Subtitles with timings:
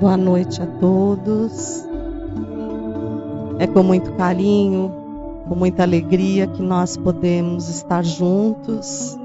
[0.00, 1.84] Boa noite a todos.
[3.58, 4.92] É com muito carinho,
[5.48, 9.18] com muita alegria que nós podemos estar juntos.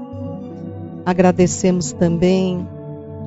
[1.06, 2.66] Agradecemos também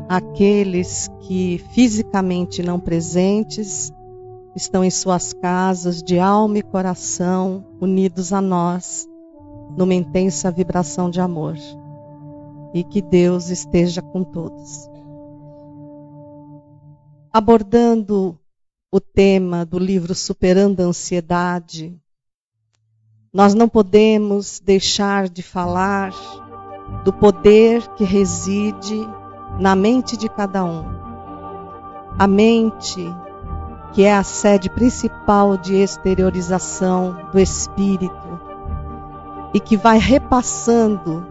[0.09, 3.93] aqueles que fisicamente não presentes
[4.53, 9.07] estão em suas casas de alma e coração unidos a nós
[9.77, 11.55] numa intensa vibração de amor.
[12.73, 14.96] E que Deus esteja com todos.
[17.37, 18.35] Abordando
[18.91, 21.95] o tema do livro Superando a Ansiedade,
[23.31, 26.15] nós não podemos deixar de falar
[27.03, 29.07] do poder que reside
[29.59, 30.83] na mente de cada um.
[32.17, 33.05] A mente,
[33.93, 38.41] que é a sede principal de exteriorização do espírito
[39.53, 41.23] e que vai repassando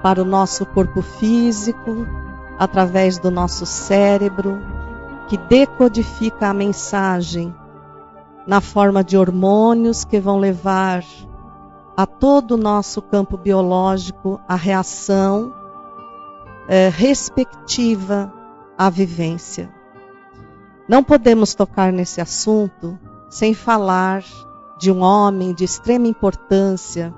[0.00, 2.06] para o nosso corpo físico
[2.56, 4.79] através do nosso cérebro,
[5.30, 7.54] que decodifica a mensagem
[8.48, 11.04] na forma de hormônios que vão levar
[11.96, 15.54] a todo o nosso campo biológico a reação
[16.68, 18.32] é, respectiva
[18.76, 19.72] à vivência.
[20.88, 24.24] Não podemos tocar nesse assunto sem falar
[24.80, 27.14] de um homem de extrema importância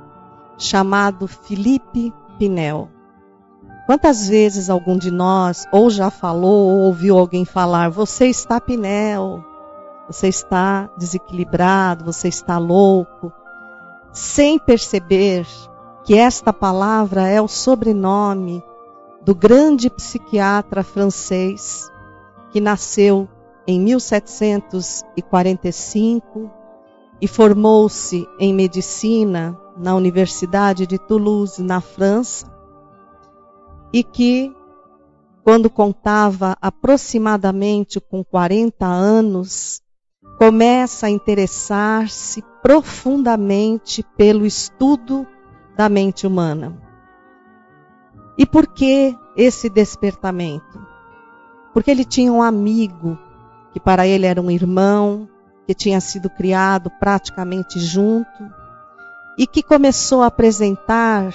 [0.58, 2.91] chamado Felipe Pinel.
[3.93, 9.45] Quantas vezes algum de nós ou já falou ou ouviu alguém falar: Você está Pinel,
[10.07, 13.31] você está desequilibrado, você está louco,
[14.11, 15.47] sem perceber
[16.05, 18.65] que esta palavra é o sobrenome
[19.23, 21.93] do grande psiquiatra francês
[22.51, 23.29] que nasceu
[23.67, 26.51] em 1745
[27.20, 32.51] e formou-se em medicina na Universidade de Toulouse, na França,
[33.93, 34.55] e que,
[35.45, 39.83] quando contava aproximadamente com 40 anos,
[40.39, 45.27] começa a interessar-se profundamente pelo estudo
[45.77, 46.77] da mente humana.
[48.39, 50.81] E por que esse despertamento?
[51.73, 53.19] Porque ele tinha um amigo,
[53.73, 55.29] que para ele era um irmão,
[55.67, 58.51] que tinha sido criado praticamente junto,
[59.39, 61.33] e que começou a apresentar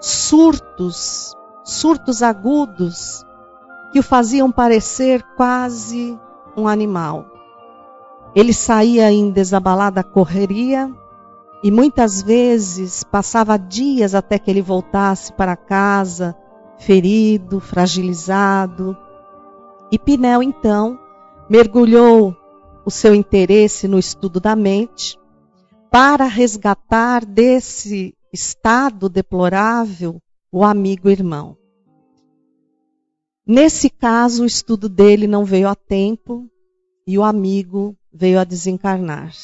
[0.00, 1.34] surtos,
[1.66, 3.26] surtos agudos,
[3.92, 6.16] que o faziam parecer quase
[6.56, 7.26] um animal.
[8.36, 10.88] Ele saía em desabalada correria
[11.64, 16.36] e muitas vezes passava dias até que ele voltasse para casa,
[16.78, 18.96] ferido, fragilizado.
[19.90, 20.96] E Pinel então
[21.50, 22.36] mergulhou
[22.84, 25.18] o seu interesse no estudo da mente
[25.90, 30.20] para resgatar desse estado deplorável
[30.56, 31.54] o amigo irmão.
[33.46, 36.50] Nesse caso, o estudo dele não veio a tempo
[37.06, 39.34] e o amigo veio a desencarnar.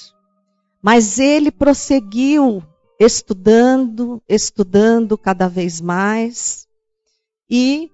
[0.80, 2.62] Mas ele prosseguiu
[2.98, 6.66] estudando, estudando cada vez mais
[7.50, 7.90] e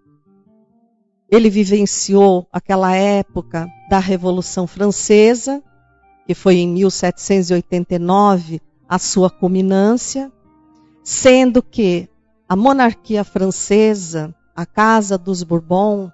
[1.29, 5.61] ele vivenciou aquela época da Revolução Francesa,
[6.25, 10.31] que foi em 1789 a sua culminância,
[11.03, 12.09] sendo que
[12.49, 16.11] a monarquia francesa, a Casa dos Bourbon,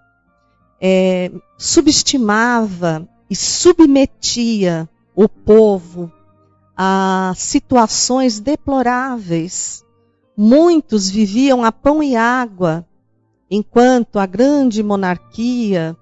[0.81, 6.13] é, subestimava e submetia o povo
[6.77, 9.85] a situações deploráveis.
[10.37, 12.85] Muitos viviam a pão e água,
[13.49, 15.97] enquanto a grande monarquia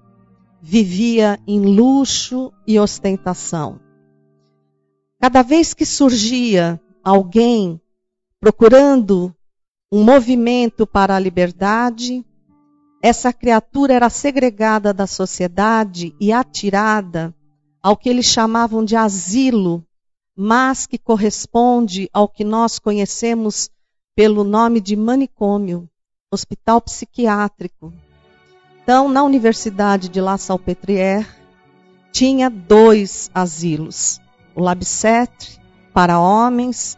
[0.59, 3.79] vivia em luxo e ostentação.
[5.19, 7.79] Cada vez que surgia alguém
[8.39, 9.33] procurando
[9.93, 12.25] um movimento para a liberdade,
[12.99, 17.31] essa criatura era segregada da sociedade e atirada
[17.79, 19.85] ao que eles chamavam de asilo,
[20.35, 23.69] mas que corresponde ao que nós conhecemos
[24.15, 25.87] pelo nome de manicômio,
[26.31, 27.93] hospital psiquiátrico.
[28.81, 31.27] Então, na Universidade de La Salpêtrière,
[32.11, 34.19] tinha dois asilos,
[34.55, 35.59] o Labcetre
[35.93, 36.97] para homens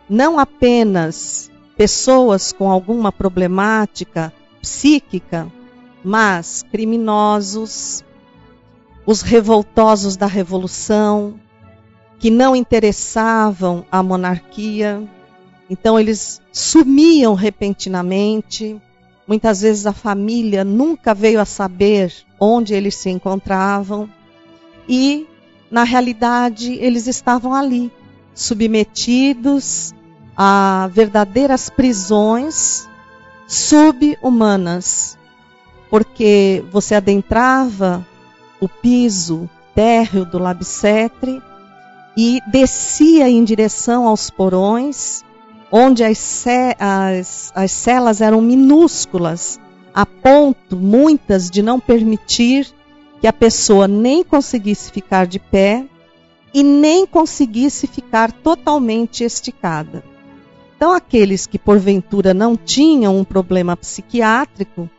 [0.08, 5.50] não apenas pessoas com alguma problemática psíquica,
[6.02, 8.04] mas criminosos,
[9.04, 11.38] os revoltosos da revolução,
[12.18, 15.02] que não interessavam a monarquia,
[15.68, 18.80] então eles sumiam repentinamente.
[19.26, 24.08] Muitas vezes a família nunca veio a saber onde eles se encontravam
[24.88, 25.26] e,
[25.70, 27.90] na realidade, eles estavam ali,
[28.34, 29.92] submetidos
[30.36, 32.86] a verdadeiras prisões
[33.46, 35.16] subhumanas,
[35.88, 38.04] porque você adentrava
[38.60, 41.40] o piso térreo do labicetre
[42.16, 45.24] e descia em direção aos porões,
[45.70, 46.44] onde as,
[46.78, 49.60] as, as celas eram minúsculas,
[49.94, 52.66] a ponto, muitas, de não permitir
[53.20, 55.84] que a pessoa nem conseguisse ficar de pé
[56.52, 60.15] e nem conseguisse ficar totalmente esticada.
[60.76, 64.90] Então, aqueles que porventura não tinham um problema psiquiátrico,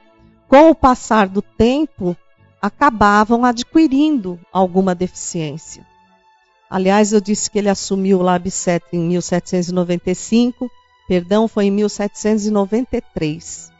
[0.48, 2.18] com o passar do tempo,
[2.60, 5.86] acabavam adquirindo alguma deficiência.
[6.68, 10.68] Aliás, eu disse que ele assumiu o Labset em 1795,
[11.08, 13.72] perdão, foi em 1793.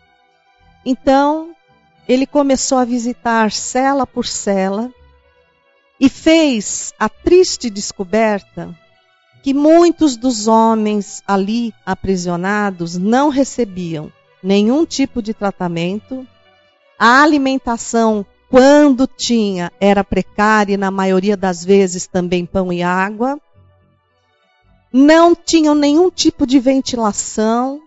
[0.86, 1.50] Então,
[2.08, 4.94] ele começou a visitar cela por cela
[6.00, 8.78] e fez a triste descoberta
[9.48, 14.12] que muitos dos homens ali aprisionados não recebiam
[14.44, 16.28] nenhum tipo de tratamento,
[17.00, 23.40] a alimentação quando tinha, era precária e na maioria das vezes também pão e água.
[24.92, 27.80] Não tinham nenhum tipo de ventilação,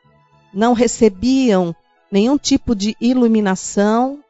[0.54, 1.76] não recebiam
[2.10, 4.24] nenhum tipo de iluminação.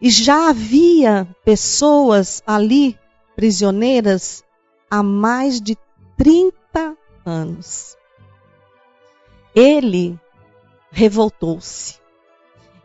[0.00, 2.96] E já havia pessoas ali,
[3.34, 4.44] prisioneiras,
[4.88, 5.76] há mais de
[6.22, 6.96] 30
[7.26, 7.96] anos.
[9.52, 10.16] Ele
[10.92, 11.96] revoltou-se.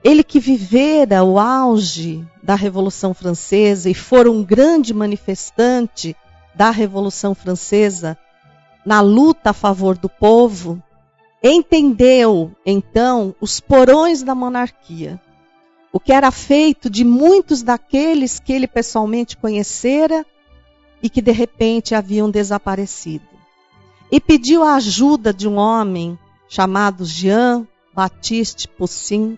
[0.04, 6.16] Ele que vivera o auge da Revolução Francesa e fora um grande manifestante
[6.56, 8.18] da Revolução Francesa
[8.84, 10.82] na luta a favor do povo,
[11.44, 15.22] entendeu então os porões da monarquia,
[15.94, 20.26] o que era feito de muitos daqueles que ele pessoalmente conhecera
[21.02, 23.28] e que de repente haviam desaparecido.
[24.12, 26.18] E pediu a ajuda de um homem
[26.48, 29.38] chamado Jean Baptiste Poussin,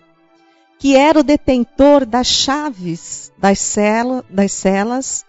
[0.78, 5.24] que era o detentor das chaves das, cela, das celas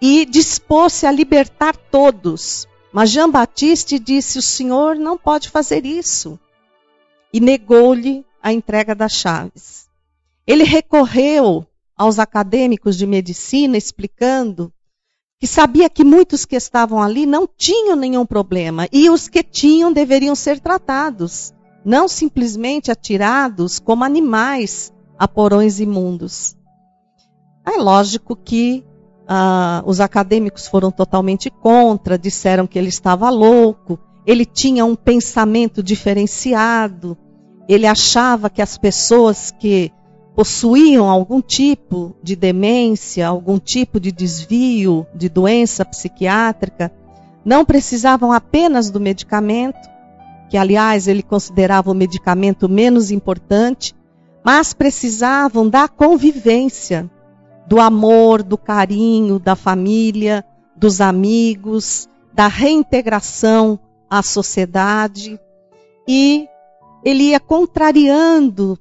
[0.00, 2.66] e dispôs-se a libertar todos.
[2.92, 6.38] Mas Jean Baptiste disse: O senhor não pode fazer isso.
[7.32, 9.86] E negou-lhe a entrega das chaves.
[10.46, 11.66] Ele recorreu
[11.96, 14.72] aos acadêmicos de medicina, explicando
[15.38, 19.92] que sabia que muitos que estavam ali não tinham nenhum problema e os que tinham
[19.92, 21.54] deveriam ser tratados
[21.86, 26.56] não simplesmente atirados como animais a porões imundos.
[27.64, 28.84] É lógico que
[29.28, 35.80] ah, os acadêmicos foram totalmente contra, disseram que ele estava louco, ele tinha um pensamento
[35.80, 37.16] diferenciado,
[37.68, 39.92] ele achava que as pessoas que
[40.36, 46.92] possuíam algum tipo de demência, algum tipo de desvio de doença psiquiátrica,
[47.42, 49.88] não precisavam apenas do medicamento,
[50.50, 53.94] que aliás ele considerava o medicamento menos importante,
[54.44, 57.10] mas precisavam da convivência,
[57.66, 60.44] do amor, do carinho da família,
[60.76, 63.78] dos amigos, da reintegração
[64.08, 65.40] à sociedade.
[66.06, 66.46] E
[67.02, 68.78] ele ia contrariando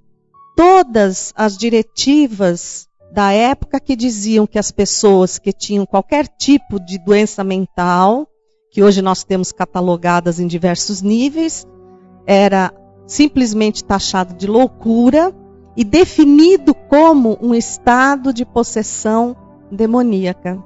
[0.55, 6.97] todas as diretivas da época que diziam que as pessoas que tinham qualquer tipo de
[6.97, 8.27] doença mental
[8.75, 11.65] que hoje nós temos catalogadas em diversos níveis,
[12.27, 12.74] era
[13.07, 15.33] simplesmente taxado de loucura
[15.77, 19.33] e definido como um estado de possessão
[19.71, 20.62] demoníaca.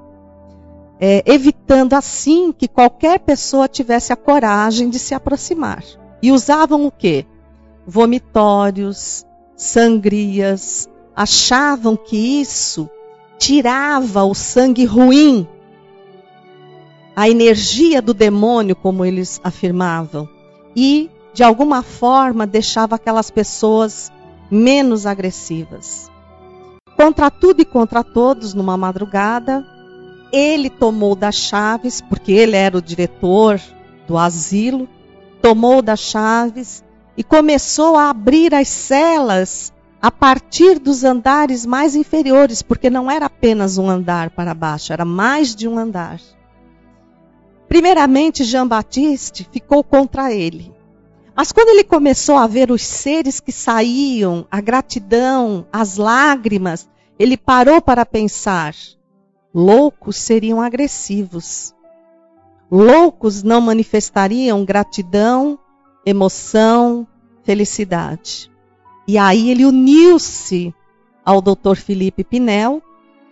[0.98, 5.84] É, evitando assim que qualquer pessoa tivesse a coragem de se aproximar.
[6.20, 7.24] E usavam o quê?
[7.86, 9.24] Vomitórios,
[9.60, 12.88] sangrias, achavam que isso
[13.38, 15.46] tirava o sangue ruim
[17.14, 20.26] a energia do demônio, como eles afirmavam,
[20.74, 24.10] e de alguma forma deixava aquelas pessoas
[24.50, 26.10] menos agressivas.
[26.96, 29.62] Contra tudo e contra todos, numa madrugada,
[30.32, 33.60] ele tomou das chaves, porque ele era o diretor
[34.08, 34.88] do asilo,
[35.42, 36.82] tomou das chaves
[37.20, 43.26] e começou a abrir as celas a partir dos andares mais inferiores, porque não era
[43.26, 46.18] apenas um andar para baixo, era mais de um andar.
[47.68, 50.74] Primeiramente, Jean Baptiste ficou contra ele.
[51.36, 57.36] Mas quando ele começou a ver os seres que saíam, a gratidão, as lágrimas, ele
[57.36, 58.74] parou para pensar:
[59.52, 61.74] loucos seriam agressivos.
[62.70, 65.58] Loucos não manifestariam gratidão,
[66.04, 67.06] emoção,
[67.44, 68.50] felicidade.
[69.06, 70.74] E aí ele uniu-se
[71.24, 71.76] ao Dr.
[71.76, 72.82] Felipe Pinel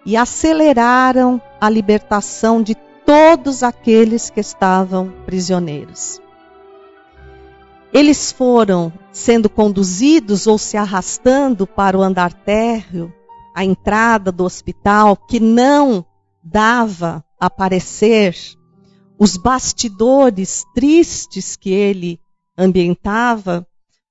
[0.04, 2.74] e aceleraram a libertação de
[3.04, 6.20] todos aqueles que estavam prisioneiros.
[7.92, 13.12] Eles foram sendo conduzidos ou se arrastando para o andar térreo,
[13.54, 16.04] a entrada do hospital, que não
[16.42, 18.36] dava a aparecer
[19.18, 22.20] os bastidores tristes que ele
[22.56, 23.66] ambientava,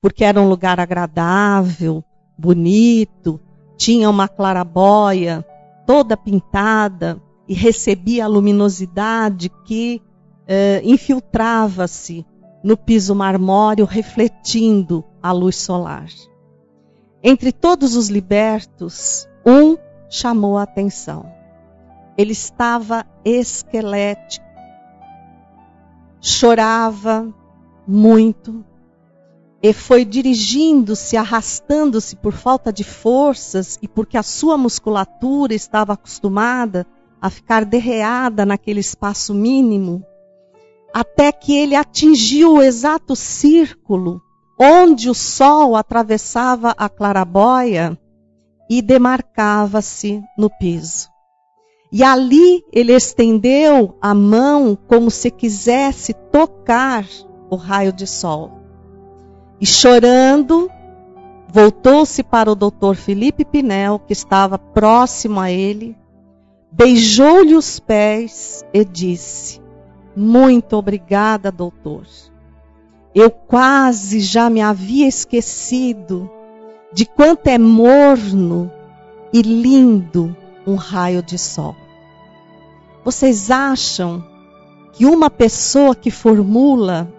[0.07, 2.01] porque era um lugar agradável,
[2.37, 3.41] bonito,
[3.75, 5.45] tinha uma clarabóia
[5.85, 10.01] toda pintada e recebia a luminosidade que
[10.47, 12.25] eh, infiltrava-se
[12.63, 16.07] no piso marmóreo, refletindo a luz solar.
[17.21, 19.77] Entre todos os libertos, um
[20.09, 21.29] chamou a atenção.
[22.17, 24.45] Ele estava esquelético,
[26.21, 27.27] chorava
[27.85, 28.63] muito
[29.69, 36.87] e foi dirigindo-se, arrastando-se por falta de forças e porque a sua musculatura estava acostumada
[37.21, 40.05] a ficar derreada naquele espaço mínimo,
[40.93, 44.21] até que ele atingiu o exato círculo
[44.57, 47.99] onde o sol atravessava a clarabóia
[48.69, 51.09] e demarcava-se no piso.
[51.91, 57.05] E ali ele estendeu a mão como se quisesse tocar
[57.49, 58.56] o raio de sol.
[59.59, 60.69] E chorando,
[61.47, 65.95] voltou-se para o doutor Felipe Pinel, que estava próximo a ele,
[66.71, 69.59] beijou-lhe os pés e disse:
[70.15, 72.05] Muito obrigada, doutor.
[73.15, 76.29] Eu quase já me havia esquecido
[76.93, 78.71] de quanto é morno
[79.33, 80.35] e lindo
[80.67, 81.75] um raio de sol.
[83.03, 84.23] Vocês acham
[84.93, 87.11] que uma pessoa que formula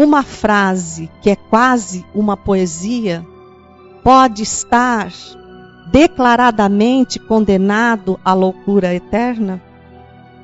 [0.00, 3.26] uma frase que é quase uma poesia
[4.04, 5.12] pode estar
[5.90, 9.60] declaradamente condenado à loucura eterna?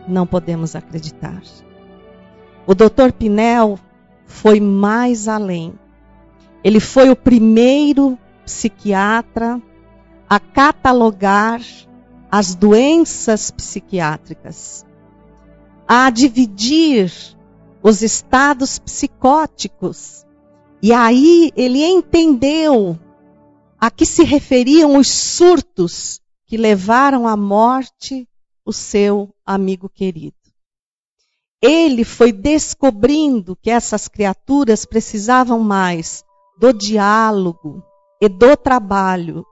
[0.09, 1.41] Não podemos acreditar.
[2.67, 3.13] O Dr.
[3.17, 3.79] Pinel
[4.27, 5.75] foi mais além.
[6.65, 9.63] Ele foi o primeiro psiquiatra
[10.29, 11.61] a catalogar
[12.29, 14.85] as doenças psiquiátricas,
[15.87, 17.13] a dividir
[17.85, 20.25] os estados psicóticos.
[20.83, 22.99] E aí ele entendeu
[23.79, 28.26] a que se referiam os surtos que levaram à morte
[28.64, 30.37] o seu amigo querido.
[31.62, 36.25] Ele foi descobrindo que essas criaturas precisavam mais
[36.59, 37.83] do diálogo
[38.21, 39.45] e do trabalho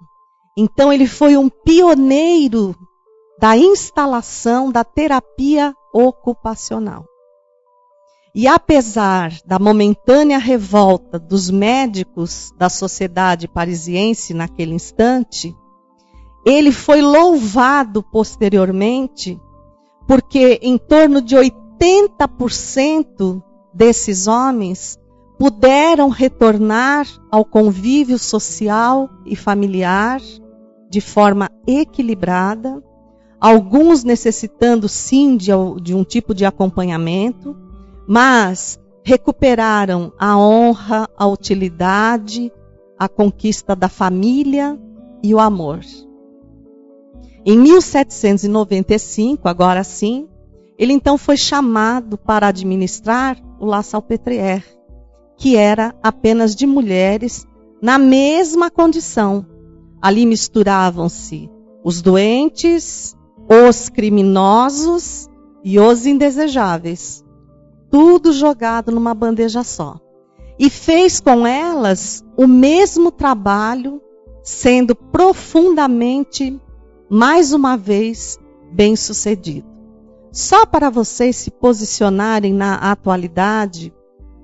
[0.57, 2.77] então ele foi um pioneiro
[3.39, 7.07] da instalação da terapia ocupacional.
[8.35, 15.55] E apesar da momentânea revolta dos médicos da sociedade parisiense naquele instante,
[16.45, 19.39] ele foi louvado posteriormente,
[20.09, 23.43] porque em torno de 80%
[23.75, 24.99] desses homens
[25.39, 30.23] puderam retornar ao convívio social e familiar
[30.89, 32.83] de forma equilibrada,
[33.39, 35.51] alguns necessitando sim de,
[35.83, 37.55] de um tipo de acompanhamento,
[38.07, 42.53] mas recuperaram a honra, a utilidade,
[42.99, 44.79] a conquista da família
[45.23, 45.81] e o amor.
[47.45, 50.29] Em 1795, agora sim,
[50.79, 54.65] ele então foi chamado para administrar o La Salpêtrière,
[55.37, 57.47] que era apenas de mulheres
[57.81, 59.47] na mesma condição
[60.03, 61.49] Ali misturavam-se
[61.85, 63.17] os doentes,
[63.49, 65.29] os criminosos
[65.63, 67.22] e os indesejáveis.
[67.93, 70.01] Tudo jogado numa bandeja só.
[70.59, 74.01] E fez com elas o mesmo trabalho,
[74.43, 76.59] sendo profundamente,
[77.11, 78.39] mais uma vez,
[78.73, 79.69] bem sucedido.
[80.31, 83.93] Só para vocês se posicionarem na atualidade,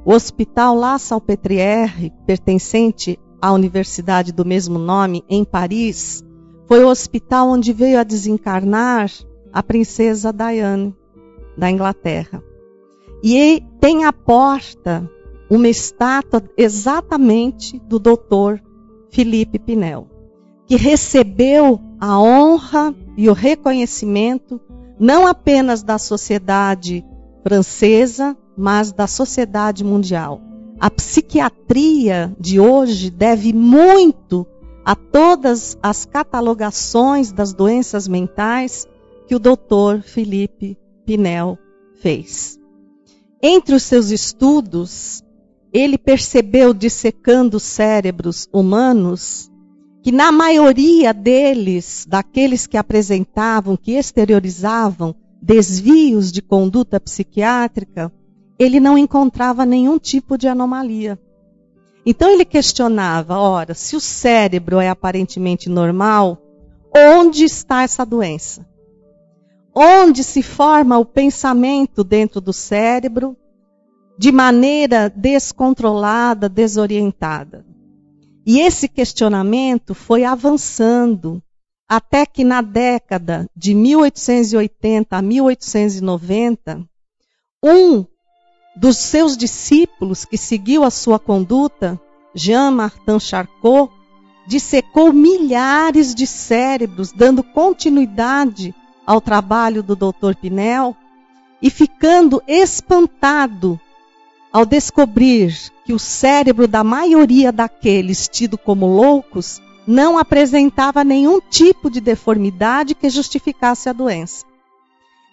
[0.05, 6.23] o Hospital La Salpêtrière, pertencente à universidade do mesmo nome, em Paris,
[6.67, 9.11] foi o hospital onde veio a desencarnar
[9.50, 10.95] a princesa Diane,
[11.57, 12.43] da Inglaterra.
[13.22, 15.10] E tem à porta
[15.50, 18.62] uma estátua exatamente do doutor
[19.10, 20.06] Felipe Pinel,
[20.66, 24.60] que recebeu a honra e o reconhecimento
[24.98, 27.04] não apenas da sociedade
[27.42, 30.40] francesa, mas da sociedade mundial.
[30.78, 34.46] A psiquiatria de hoje deve muito
[34.84, 38.87] a todas as catalogações das doenças mentais
[39.26, 41.58] que o doutor Felipe Pinel
[42.00, 42.58] fez.
[43.42, 45.23] Entre os seus estudos,
[45.73, 49.49] ele percebeu, dissecando cérebros humanos,
[50.02, 58.12] que na maioria deles, daqueles que apresentavam, que exteriorizavam desvios de conduta psiquiátrica,
[58.59, 61.18] ele não encontrava nenhum tipo de anomalia.
[62.04, 66.42] Então ele questionava: ora, se o cérebro é aparentemente normal,
[66.95, 68.66] onde está essa doença?
[69.80, 73.37] Onde se forma o pensamento dentro do cérebro
[74.18, 77.64] de maneira descontrolada, desorientada?
[78.44, 81.40] E esse questionamento foi avançando
[81.88, 86.85] até que na década de 1880 a 1890,
[87.62, 88.04] um
[88.75, 92.00] dos seus discípulos que seguiu a sua conduta,
[92.35, 93.92] Jean Martin Charcot,
[94.44, 98.75] dissecou milhares de cérebros, dando continuidade
[99.09, 100.35] ao trabalho do Dr.
[100.38, 100.95] Pinel
[101.62, 103.81] e ficando espantado
[104.53, 111.88] ao descobrir que o cérebro da maioria daqueles tidos como loucos não apresentava nenhum tipo
[111.88, 114.45] de deformidade que justificasse a doença.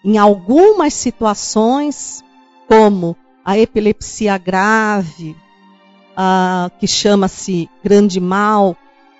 [0.02, 2.24] Em algumas situações,
[2.66, 3.14] como
[3.44, 5.36] a epilepsia grave,
[6.16, 8.74] a, que chama-se grande mal,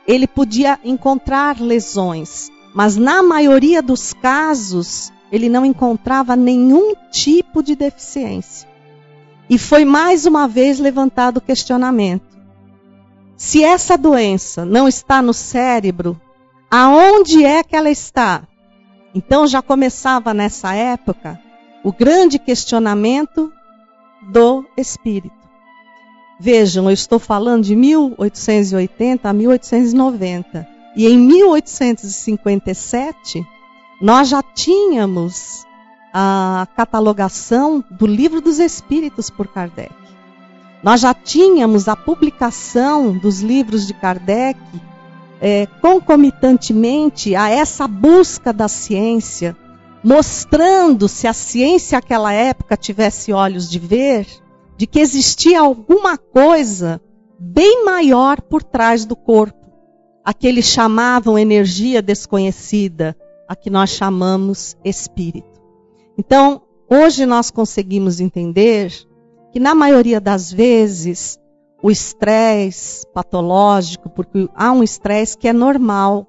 [0.08, 7.74] ele podia encontrar lesões, mas na maioria dos casos ele não encontrava nenhum tipo de
[7.74, 8.68] deficiência.
[9.48, 12.36] E foi mais uma vez levantado o questionamento:
[13.34, 16.20] se essa doença não está no cérebro,
[16.70, 18.42] aonde é que ela está?
[19.14, 21.40] Então já começava nessa época
[21.82, 23.50] o grande questionamento
[24.30, 25.34] do espírito.
[26.38, 30.75] Vejam, eu estou falando de 1880 a 1890.
[30.96, 33.46] E em 1857,
[34.00, 35.66] nós já tínhamos
[36.12, 39.92] a catalogação do Livro dos Espíritos por Kardec.
[40.82, 44.58] Nós já tínhamos a publicação dos livros de Kardec
[45.40, 49.54] é, concomitantemente a essa busca da ciência
[50.06, 54.24] mostrando, se a ciência naquela época tivesse olhos de ver,
[54.76, 57.00] de que existia alguma coisa
[57.38, 59.65] bem maior por trás do corpo,
[60.26, 65.60] a que eles chamavam energia desconhecida, a que nós chamamos espírito.
[66.18, 68.92] Então, hoje nós conseguimos entender
[69.52, 71.38] que na maioria das vezes
[71.80, 76.26] o estresse patológico, porque há um estresse que é normal,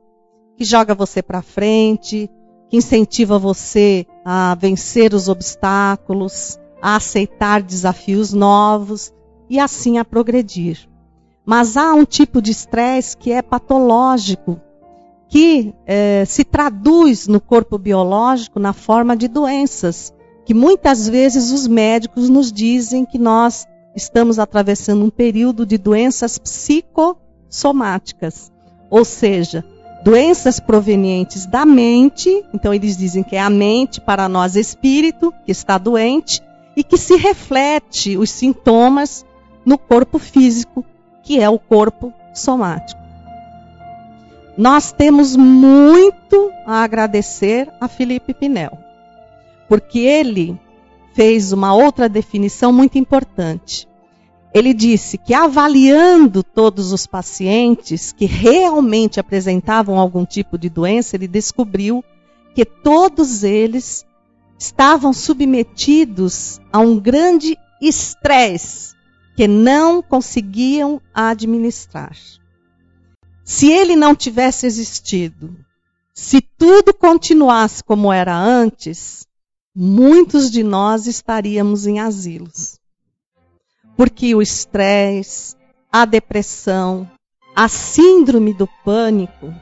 [0.56, 2.30] que joga você para frente,
[2.70, 9.12] que incentiva você a vencer os obstáculos, a aceitar desafios novos
[9.50, 10.88] e assim a progredir.
[11.48, 14.60] Mas há um tipo de estresse que é patológico,
[15.30, 20.14] que eh, se traduz no corpo biológico na forma de doenças,
[20.46, 26.38] que muitas vezes os médicos nos dizem que nós estamos atravessando um período de doenças
[26.38, 28.52] psicossomáticas,
[28.90, 29.64] ou seja,
[30.04, 35.52] doenças provenientes da mente, então eles dizem que é a mente para nós espírito que
[35.54, 36.44] está doente
[36.76, 39.26] e que se reflete os sintomas
[39.66, 40.84] no corpo físico,
[41.28, 43.02] que é o corpo somático.
[44.58, 48.78] Nós temos muito a agradecer a Felipe Pinel,
[49.68, 50.58] porque ele
[51.14, 53.90] fez uma outra definição muito importante.
[54.54, 61.28] Ele disse que avaliando todos os pacientes que realmente apresentavam algum tipo de doença, ele
[61.28, 62.02] descobriu
[62.56, 64.06] que todos eles
[64.58, 68.97] estavam submetidos a um grande estresse
[69.38, 72.18] que não conseguiam administrar.
[73.46, 75.56] Se ele não tivesse existido,
[76.12, 79.28] se tudo continuasse como era antes,
[79.76, 82.80] muitos de nós estaríamos em asilos.
[83.96, 85.56] Porque o estresse,
[85.92, 87.08] a depressão,
[87.56, 89.54] a síndrome do pânico,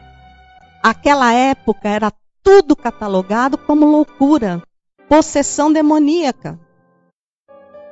[0.81, 4.63] aquela época era tudo catalogado como loucura,
[5.09, 6.57] possessão demoníaca.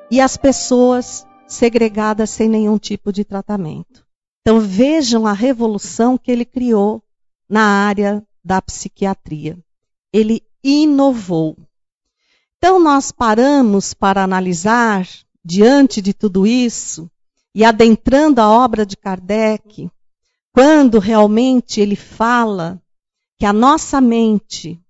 [0.09, 4.05] E as pessoas segregadas sem nenhum tipo de tratamento.
[4.41, 7.01] Então vejam a revolução que ele criou
[7.47, 9.57] na área da psiquiatria.
[10.11, 11.57] Ele inovou.
[12.57, 15.07] Então nós paramos para analisar
[15.43, 17.09] diante de tudo isso
[17.53, 19.89] e adentrando a obra de Kardec,
[20.51, 22.81] quando realmente ele fala
[23.37, 24.81] que a nossa mente,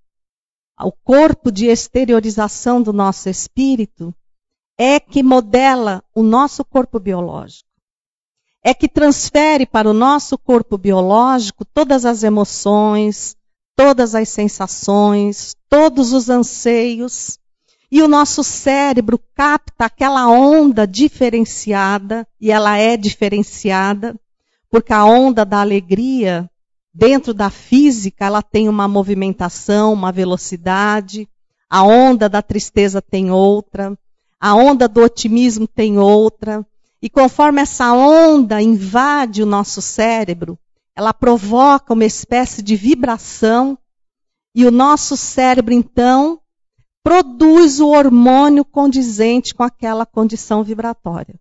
[0.79, 4.13] o corpo de exteriorização do nosso espírito,
[4.77, 7.69] é que modela o nosso corpo biológico.
[8.63, 13.35] É que transfere para o nosso corpo biológico todas as emoções,
[13.75, 17.37] todas as sensações, todos os anseios,
[17.91, 24.19] e o nosso cérebro capta aquela onda diferenciada, e ela é diferenciada,
[24.69, 26.49] porque a onda da alegria,
[26.91, 31.29] dentro da física, ela tem uma movimentação, uma velocidade,
[31.69, 33.97] a onda da tristeza tem outra,
[34.43, 36.67] a onda do otimismo tem outra,
[37.01, 40.59] e conforme essa onda invade o nosso cérebro,
[40.93, 43.77] ela provoca uma espécie de vibração
[44.53, 46.41] e o nosso cérebro, então,
[47.01, 51.39] produz o hormônio condizente com aquela condição vibratória.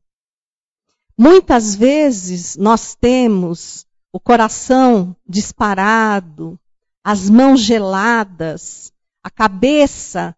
[1.18, 6.56] Muitas vezes nós temos o coração disparado,
[7.02, 8.92] as mãos geladas,
[9.24, 10.36] a cabeça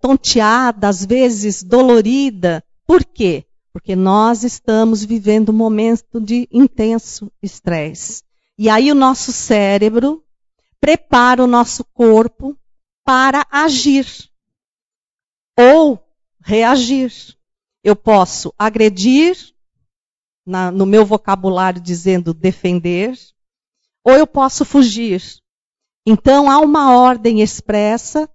[0.00, 2.62] tonteada, às vezes dolorida.
[2.86, 3.44] Por quê?
[3.72, 8.22] Porque nós estamos vivendo um momento de intenso estresse.
[8.58, 10.24] E aí o nosso cérebro
[10.80, 12.56] prepara o nosso corpo
[13.04, 14.06] para agir
[15.58, 16.02] ou
[16.42, 17.12] reagir.
[17.82, 19.36] Eu posso agredir,
[20.46, 23.16] na, no meu vocabulário dizendo defender,
[24.04, 25.22] ou eu posso fugir.
[26.06, 28.28] Então há uma ordem expressa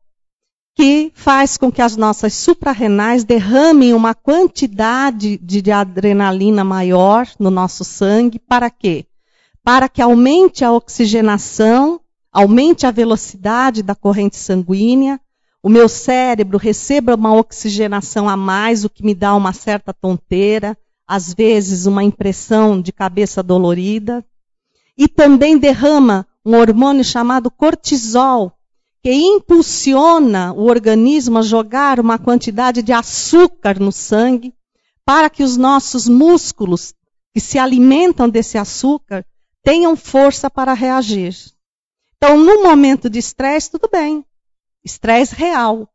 [0.76, 7.84] que faz com que as nossas suprarrenais derramem uma quantidade de adrenalina maior no nosso
[7.84, 8.40] sangue.
[8.40, 9.06] Para quê?
[9.64, 15.20] Para que aumente a oxigenação, aumente a velocidade da corrente sanguínea,
[15.62, 20.78] o meu cérebro receba uma oxigenação a mais, o que me dá uma certa tonteira,
[21.08, 24.26] às vezes uma impressão de cabeça dolorida.
[24.98, 28.52] E também derrama um hormônio chamado cortisol,
[29.04, 34.54] que impulsiona o organismo a jogar uma quantidade de açúcar no sangue,
[35.06, 36.94] para que os nossos músculos,
[37.34, 39.26] que se alimentam desse açúcar,
[39.62, 41.36] tenham força para reagir.
[42.16, 44.26] Então, no momento de estresse, tudo bem.
[44.86, 45.90] Estresse real.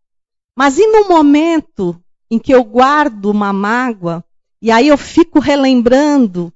[0.55, 1.99] Mas e no momento
[2.31, 4.23] em que eu guardo uma mágoa,
[4.61, 6.53] e aí eu fico relembrando,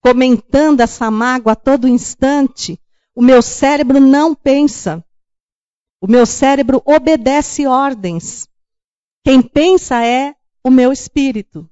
[0.00, 2.80] comentando essa mágoa a todo instante,
[3.14, 5.04] o meu cérebro não pensa.
[6.02, 8.48] O meu cérebro obedece ordens.
[9.24, 10.34] Quem pensa é
[10.64, 11.70] o meu espírito.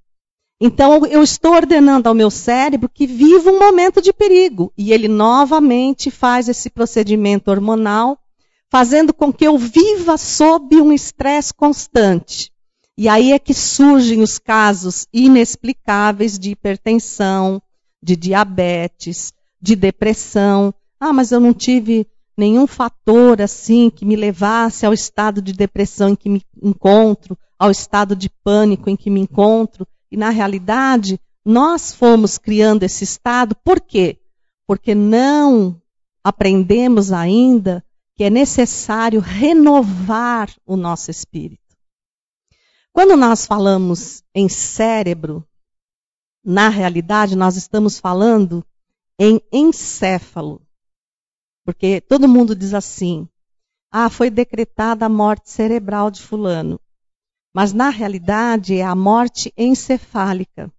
[0.61, 4.73] Então eu estou ordenando ao meu cérebro que viva um momento de perigo.
[4.79, 8.17] E ele novamente faz esse procedimento hormonal,
[8.71, 12.53] fazendo com que eu viva sob um estresse constante.
[12.97, 17.61] E aí é que surgem os casos inexplicáveis de hipertensão,
[18.01, 20.73] de diabetes, de depressão.
[21.01, 22.07] Ah, mas eu não tive
[22.41, 27.71] nenhum fator assim que me levasse ao estado de depressão em que me encontro, ao
[27.71, 29.87] estado de pânico em que me encontro.
[30.11, 34.19] E na realidade, nós fomos criando esse estado, por quê?
[34.67, 35.81] Porque não
[36.25, 37.85] aprendemos ainda
[38.17, 41.61] que é necessário renovar o nosso espírito.
[42.93, 45.47] Quando nós falamos em cérebro,
[46.45, 48.65] na realidade nós estamos falando
[49.19, 50.63] em encéfalo.
[51.65, 53.29] Porque todo mundo diz assim:
[53.91, 56.81] ah, foi decretada a morte cerebral de Fulano.
[57.53, 60.73] Mas na realidade é a morte encefálica.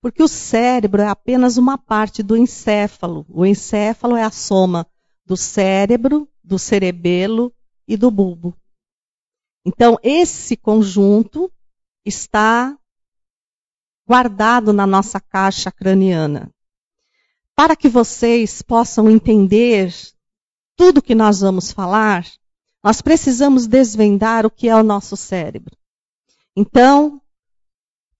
[0.00, 3.26] Porque o cérebro é apenas uma parte do encéfalo.
[3.28, 4.86] O encéfalo é a soma
[5.24, 7.52] do cérebro, do cerebelo
[7.86, 8.54] e do bulbo.
[9.64, 11.50] Então, esse conjunto
[12.04, 12.78] está
[14.06, 16.50] guardado na nossa caixa craniana.
[17.54, 19.92] Para que vocês possam entender
[20.78, 22.24] tudo que nós vamos falar,
[22.84, 25.76] nós precisamos desvendar o que é o nosso cérebro.
[26.56, 27.20] Então,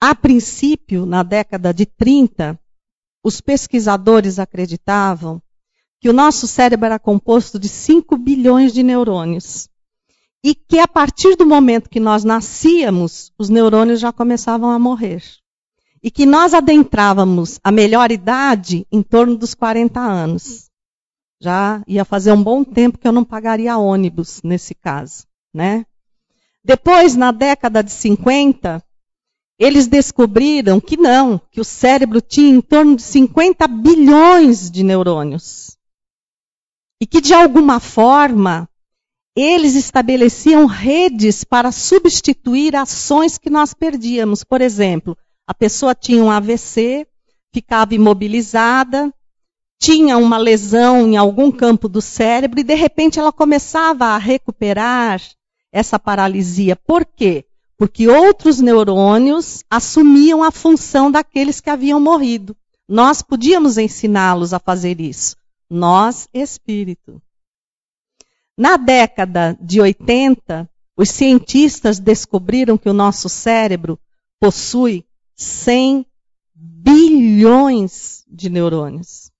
[0.01, 2.59] a princípio, na década de 30,
[3.23, 5.41] os pesquisadores acreditavam
[6.01, 9.69] que o nosso cérebro era composto de 5 bilhões de neurônios.
[10.43, 15.23] E que a partir do momento que nós nascíamos, os neurônios já começavam a morrer.
[16.03, 20.68] E que nós adentrávamos a melhor idade em torno dos 40 anos
[21.41, 25.25] já ia fazer um bom tempo que eu não pagaria ônibus nesse caso,
[25.55, 25.87] né?
[26.65, 28.83] Depois, na década de 50,
[29.59, 35.77] eles descobriram que não, que o cérebro tinha em torno de 50 bilhões de neurônios.
[37.01, 38.69] E que, de alguma forma,
[39.37, 44.43] eles estabeleciam redes para substituir ações que nós perdíamos.
[44.43, 47.07] Por exemplo, a pessoa tinha um AVC,
[47.53, 49.13] ficava imobilizada,
[49.79, 55.23] tinha uma lesão em algum campo do cérebro e de repente ela começava a recuperar
[55.73, 56.75] essa paralisia.
[56.75, 57.45] Por quê?
[57.77, 62.57] Porque outros neurônios assumiam a função daqueles que haviam morrido.
[62.89, 65.37] Nós podíamos ensiná-los a fazer isso.
[65.71, 67.23] Nós, espírito.
[68.57, 73.97] Na década de 80, os cientistas descobriram que o nosso cérebro
[74.41, 75.05] possui
[75.37, 76.05] 100
[76.55, 79.31] bilhões de neurônios.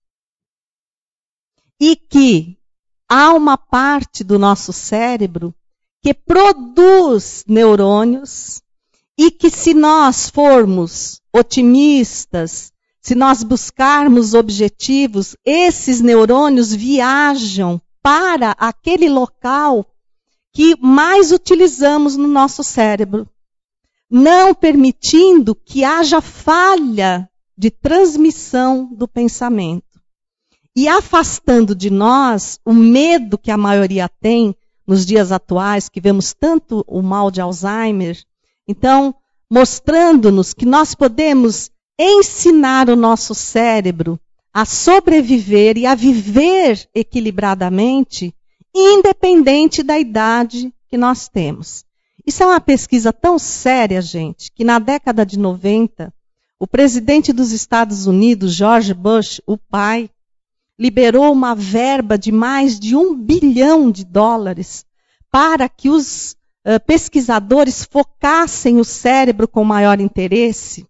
[1.81, 2.59] E que
[3.09, 5.55] há uma parte do nosso cérebro
[6.03, 8.63] que produz neurônios
[9.17, 19.09] e que se nós formos otimistas, se nós buscarmos objetivos, esses neurônios viajam para aquele
[19.09, 19.85] local
[20.53, 23.29] que mais utilizamos no nosso cérebro,
[24.11, 29.88] não permitindo que haja falha de transmissão do pensamento.
[30.81, 34.55] E afastando de nós o medo que a maioria tem
[34.87, 38.17] nos dias atuais, que vemos tanto o mal de Alzheimer.
[38.69, 39.13] Então,
[39.51, 44.21] mostrando-nos que nós podemos ensinar o nosso cérebro
[44.55, 48.33] a sobreviver e a viver equilibradamente,
[48.73, 51.85] independente da idade que nós temos.
[52.25, 56.15] Isso é uma pesquisa tão séria, gente, que na década de 90,
[56.57, 60.09] o presidente dos Estados Unidos, George Bush, o pai,
[60.79, 64.87] liberou uma verba de mais de um bilhão de dólares
[65.31, 70.87] para que os uh, pesquisadores focassem o cérebro com maior interesse,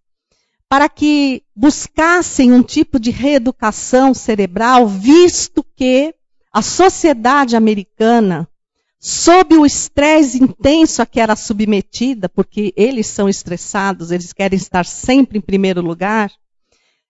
[0.68, 6.14] para que buscassem um tipo de reeducação cerebral, visto que
[6.52, 8.48] a sociedade americana,
[9.00, 14.84] sob o estresse intenso a que era submetida, porque eles são estressados, eles querem estar
[14.84, 16.30] sempre em primeiro lugar,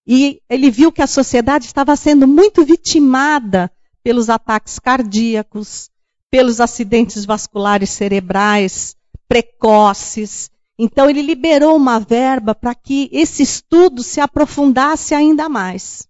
[0.09, 3.71] e ele viu que a sociedade estava sendo muito vitimada
[4.03, 5.90] pelos ataques cardíacos,
[6.31, 8.97] pelos acidentes vasculares cerebrais
[9.29, 10.51] precoces.
[10.79, 16.09] Então, ele liberou uma verba para que esse estudo se aprofundasse ainda mais.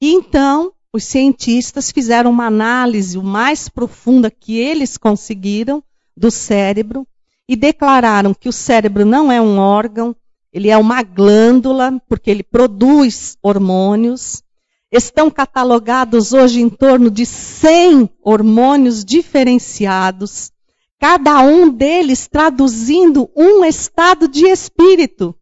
[0.00, 5.84] E então, os cientistas fizeram uma análise o mais profunda que eles conseguiram
[6.16, 7.06] do cérebro
[7.46, 10.16] e declararam que o cérebro não é um órgão,
[10.56, 14.42] ele é uma glândula, porque ele produz hormônios.
[14.90, 20.50] Estão catalogados hoje em torno de 100 hormônios diferenciados,
[20.98, 25.34] cada um deles traduzindo um estado de espírito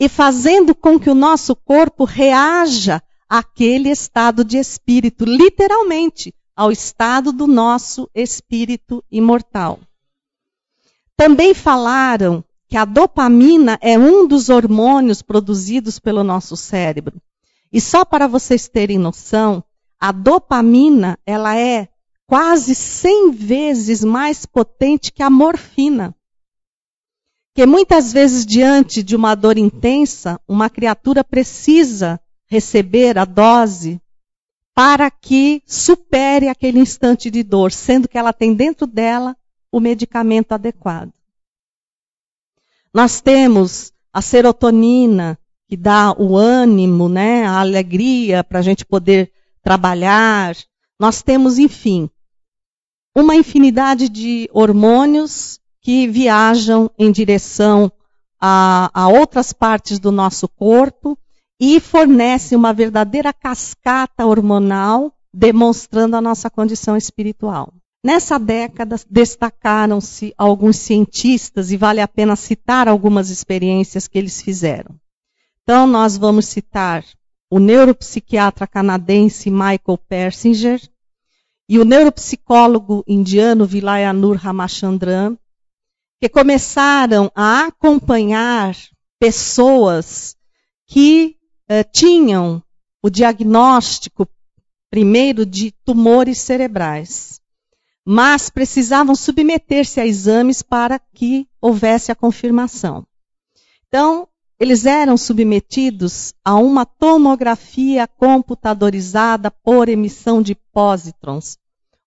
[0.00, 7.30] e fazendo com que o nosso corpo reaja àquele estado de espírito, literalmente, ao estado
[7.30, 9.78] do nosso espírito imortal.
[11.14, 17.20] Também falaram que a dopamina é um dos hormônios produzidos pelo nosso cérebro.
[17.72, 19.64] E só para vocês terem noção,
[19.98, 21.88] a dopamina, ela é
[22.26, 26.14] quase 100 vezes mais potente que a morfina.
[27.54, 34.00] Que muitas vezes diante de uma dor intensa, uma criatura precisa receber a dose
[34.74, 39.36] para que supere aquele instante de dor, sendo que ela tem dentro dela
[39.72, 41.12] o medicamento adequado.
[42.92, 49.30] Nós temos a serotonina, que dá o ânimo, né, a alegria para a gente poder
[49.62, 50.56] trabalhar.
[50.98, 52.08] Nós temos, enfim,
[53.14, 57.92] uma infinidade de hormônios que viajam em direção
[58.40, 61.18] a, a outras partes do nosso corpo
[61.60, 67.72] e fornecem uma verdadeira cascata hormonal demonstrando a nossa condição espiritual.
[68.02, 74.94] Nessa década, destacaram-se alguns cientistas, e vale a pena citar algumas experiências que eles fizeram.
[75.62, 77.04] Então, nós vamos citar
[77.50, 80.80] o neuropsiquiatra canadense Michael Persinger
[81.68, 85.36] e o neuropsicólogo indiano Vilayanur Ramachandran,
[86.20, 88.76] que começaram a acompanhar
[89.18, 90.36] pessoas
[90.86, 91.36] que
[91.68, 92.62] eh, tinham
[93.02, 94.26] o diagnóstico
[94.90, 97.37] primeiro de tumores cerebrais
[98.10, 103.06] mas precisavam submeter-se a exames para que houvesse a confirmação.
[103.86, 104.26] Então,
[104.58, 111.58] eles eram submetidos a uma tomografia computadorizada por emissão de pósitrons.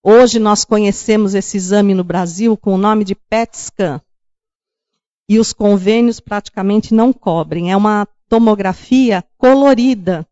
[0.02, 4.02] Hoje nós conhecemos esse exame no Brasil com o nome de PET scan.
[5.30, 7.72] E os convênios praticamente não cobrem.
[7.72, 10.28] É uma tomografia colorida.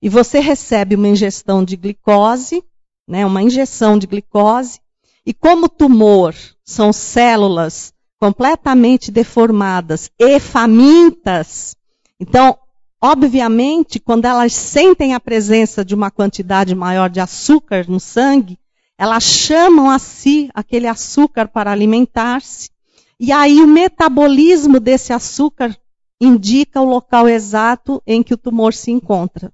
[0.00, 2.64] E você recebe uma ingestão de glicose,
[3.06, 4.80] né, uma injeção de glicose,
[5.24, 11.76] e como tumor são células completamente deformadas e famintas,
[12.20, 12.56] então,
[13.02, 18.58] obviamente, quando elas sentem a presença de uma quantidade maior de açúcar no sangue,
[18.96, 22.70] elas chamam a si aquele açúcar para alimentar-se,
[23.18, 25.76] e aí o metabolismo desse açúcar
[26.20, 29.52] indica o local exato em que o tumor se encontra.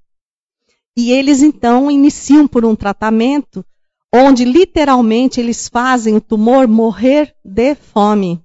[0.94, 3.64] E eles então iniciam por um tratamento
[4.12, 8.42] onde literalmente eles fazem o tumor morrer de fome.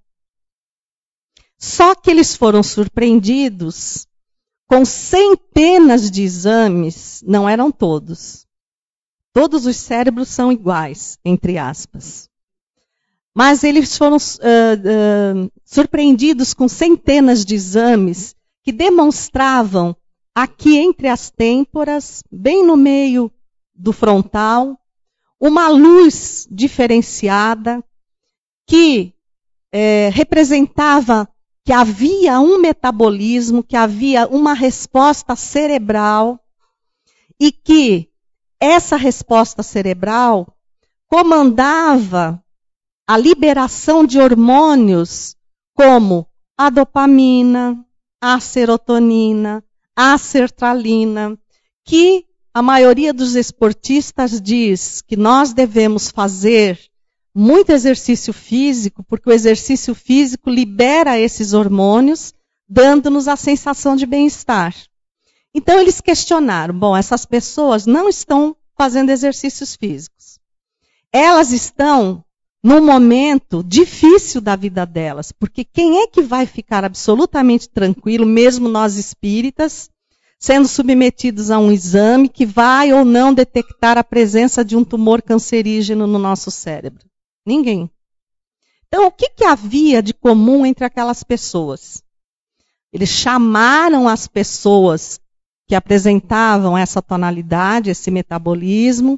[1.57, 4.05] Só que eles foram surpreendidos
[4.67, 8.45] com centenas de exames, não eram todos.
[9.31, 12.29] Todos os cérebros são iguais, entre aspas.
[13.33, 19.95] Mas eles foram uh, uh, surpreendidos com centenas de exames que demonstravam
[20.35, 23.31] aqui entre as têmporas, bem no meio
[23.73, 24.77] do frontal,
[25.45, 27.83] uma luz diferenciada
[28.65, 29.13] que
[29.73, 31.27] é, representava
[31.65, 36.39] que havia um metabolismo, que havia uma resposta cerebral
[37.37, 38.09] e que
[38.57, 40.47] essa resposta cerebral
[41.09, 42.41] comandava
[43.05, 45.35] a liberação de hormônios
[45.75, 46.25] como
[46.57, 47.85] a dopamina,
[48.21, 49.61] a serotonina,
[49.93, 51.37] a sertralina,
[51.83, 56.79] que a maioria dos esportistas diz que nós devemos fazer
[57.33, 62.31] muito exercício físico, porque o exercício físico libera esses hormônios,
[62.69, 64.75] dando-nos a sensação de bem-estar.
[65.53, 70.39] Então eles questionaram: bom, essas pessoas não estão fazendo exercícios físicos.
[71.11, 72.23] Elas estão
[72.63, 78.69] num momento difícil da vida delas, porque quem é que vai ficar absolutamente tranquilo, mesmo
[78.69, 79.89] nós espíritas,
[80.43, 85.21] sendo submetidos a um exame que vai ou não detectar a presença de um tumor
[85.21, 87.05] cancerígeno no nosso cérebro?
[87.45, 87.89] Ninguém.
[88.85, 92.03] Então, o que, que havia de comum entre aquelas pessoas?
[92.91, 95.17] Eles chamaram as pessoas
[95.65, 99.17] que apresentavam essa tonalidade, esse metabolismo,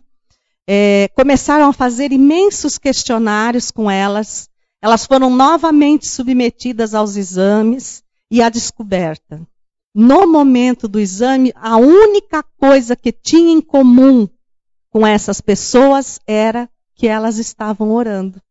[0.68, 4.48] é, começaram a fazer imensos questionários com elas.
[4.80, 9.42] Elas foram novamente submetidas aos exames e à descoberta.
[9.98, 14.28] No momento do exame, a única coisa que tinha em comum
[14.90, 18.42] com essas pessoas era que elas estavam orando.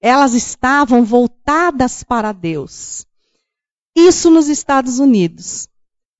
[0.00, 3.04] Elas estavam voltadas para Deus.
[3.92, 5.68] Isso nos Estados Unidos.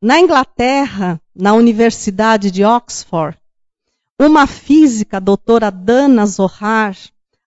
[0.02, 3.38] Na Inglaterra, na Universidade de Oxford,
[4.18, 6.96] uma física, a doutora Dana Zohar,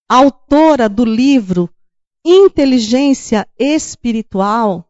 [0.08, 1.70] autora do livro
[2.24, 4.90] Inteligência Espiritual,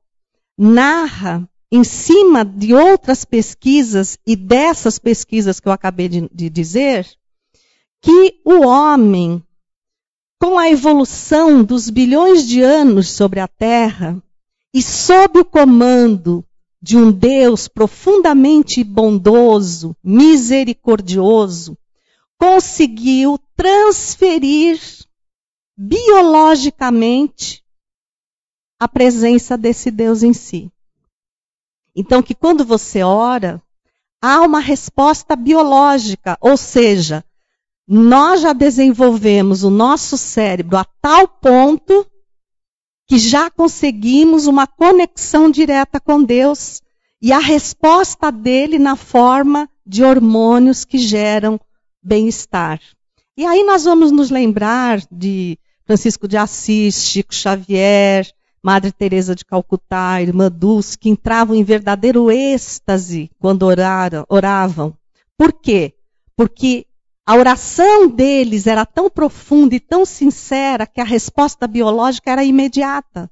[0.57, 7.07] narra, em cima de outras pesquisas e dessas pesquisas que eu acabei de, de dizer,
[8.01, 9.43] que o homem,
[10.39, 14.21] com a evolução dos bilhões de anos sobre a Terra,
[14.73, 16.45] e sob o comando
[16.81, 21.77] de um Deus profundamente bondoso, misericordioso,
[22.37, 24.81] conseguiu transferir
[25.77, 27.62] biologicamente
[28.83, 30.71] a presença desse Deus em si.
[31.95, 33.61] Então, que quando você ora,
[34.21, 37.23] há uma resposta biológica, ou seja,
[37.87, 42.05] nós já desenvolvemos o nosso cérebro a tal ponto
[43.07, 46.81] que já conseguimos uma conexão direta com Deus
[47.21, 51.59] e a resposta dele na forma de hormônios que geram
[52.01, 52.79] bem-estar.
[53.37, 58.25] E aí nós vamos nos lembrar de Francisco de Assis, Chico Xavier,
[58.63, 64.95] Madre Teresa de Calcutá, Irmã Dulce, que entravam em verdadeiro êxtase quando oraram, oravam.
[65.37, 65.93] Por quê?
[66.37, 66.87] Porque
[67.25, 73.29] a oração deles era tão profunda e tão sincera que a resposta biológica era imediata.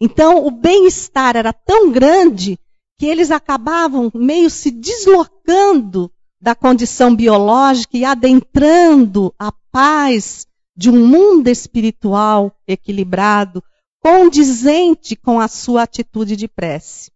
[0.00, 2.58] Então, o bem-estar era tão grande
[2.98, 11.06] que eles acabavam meio se deslocando da condição biológica e adentrando a paz de um
[11.06, 13.62] mundo espiritual equilibrado,
[14.00, 17.10] condizente com a sua atitude de prece.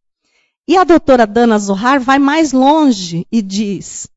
[0.66, 4.08] E a doutora Dana Zohar vai mais longe e diz: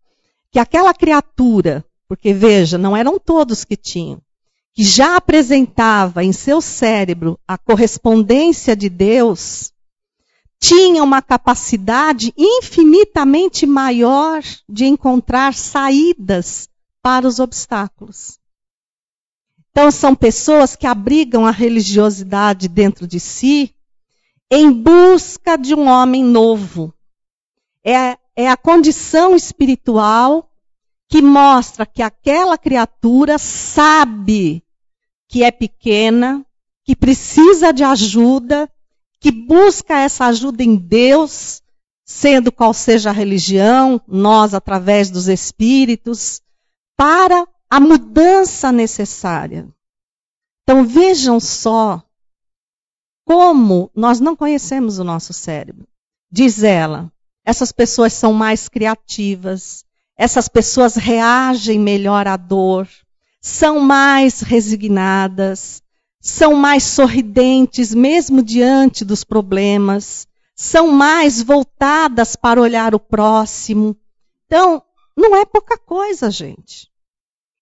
[0.51, 4.21] que aquela criatura, porque veja, não eram todos que tinham,
[4.73, 9.73] que já apresentava em seu cérebro a correspondência de Deus,
[10.58, 16.70] tinha uma capacidade infinitamente maior de encontrar saídas
[17.01, 18.39] para os obstáculos.
[19.76, 23.76] Então, são pessoas que abrigam a religiosidade dentro de si
[24.49, 26.93] em busca de um homem novo.
[27.84, 30.51] É é a condição espiritual
[31.07, 34.61] que mostra que aquela criatura sabe
[35.28, 36.45] que é pequena,
[36.84, 38.69] que precisa de ajuda,
[39.19, 41.61] que busca essa ajuda em Deus,
[42.03, 46.41] sendo qual seja a religião, nós através dos espíritos,
[46.97, 49.68] para a mudança necessária.
[50.63, 52.01] Então vejam só
[53.24, 55.88] como nós não conhecemos o nosso cérebro.
[56.32, 57.11] Diz ela,
[57.43, 59.86] essas pessoas são mais criativas,
[60.18, 62.88] essas pessoas reagem melhor à dor,
[63.41, 65.82] são mais resignadas,
[66.22, 73.95] são mais sorridentes mesmo diante dos problemas, são mais voltadas para olhar o próximo.
[74.45, 74.82] Então,
[75.16, 76.89] não é pouca coisa, gente.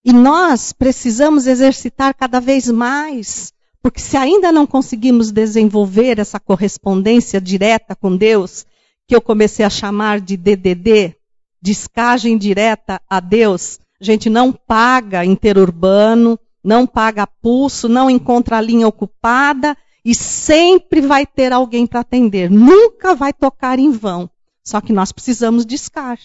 [0.05, 7.39] E nós precisamos exercitar cada vez mais, porque se ainda não conseguimos desenvolver essa correspondência
[7.39, 8.65] direta com Deus,
[9.07, 11.15] que eu comecei a chamar de DDD,
[11.61, 18.61] descagem direta a Deus, a gente não paga interurbano, não paga pulso, não encontra a
[18.61, 22.49] linha ocupada e sempre vai ter alguém para atender.
[22.49, 24.29] Nunca vai tocar em vão.
[24.65, 26.17] Só que nós precisamos discar.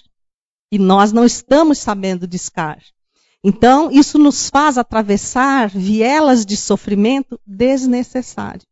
[0.71, 2.79] E nós não estamos sabendo discar.
[3.43, 8.67] Então, isso nos faz atravessar vielas de sofrimento desnecessário.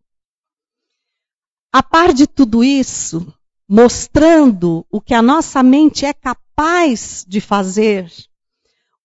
[1.72, 3.32] A par de tudo isso,
[3.68, 8.10] mostrando o que a nossa mente é capaz de fazer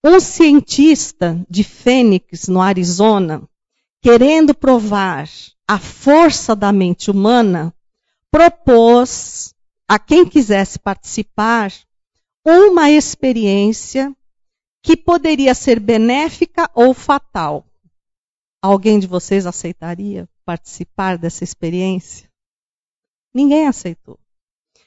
[0.04, 3.44] um cientista de Fênix, no Arizona,
[4.02, 5.30] querendo provar
[5.68, 7.74] a força da mente humana,
[8.32, 9.54] propôs
[9.88, 11.72] a quem quisesse participar
[12.44, 14.16] uma experiência
[14.82, 17.66] que poderia ser benéfica ou fatal.
[18.62, 22.30] Alguém de vocês aceitaria participar dessa experiência?
[23.34, 24.20] Ninguém aceitou.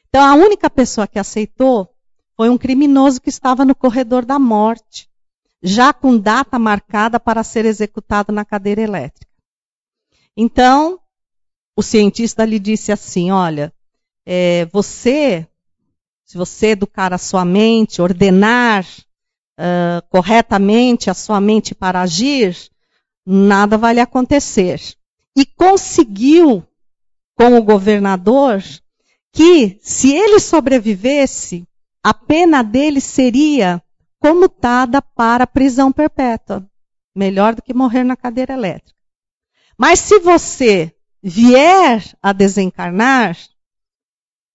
[0.09, 1.89] Então, a única pessoa que aceitou
[2.37, 5.09] foi um criminoso que estava no corredor da morte,
[5.63, 9.33] já com data marcada para ser executado na cadeira elétrica.
[10.37, 11.01] Então,
[11.77, 13.73] o cientista lhe disse assim: Olha,
[14.27, 15.49] é, você,
[16.25, 18.87] se você educar a sua mente, ordenar
[19.59, 22.57] uh, corretamente a sua mente para agir,
[23.27, 24.81] nada vai lhe acontecer.
[25.37, 26.65] E conseguiu,
[27.37, 28.63] com o governador,
[29.33, 31.67] que se ele sobrevivesse,
[32.03, 33.83] a pena dele seria
[34.21, 36.67] comutada para prisão perpétua.
[37.15, 38.99] Melhor do que morrer na cadeira elétrica.
[39.79, 43.37] Mas se você vier a desencarnar,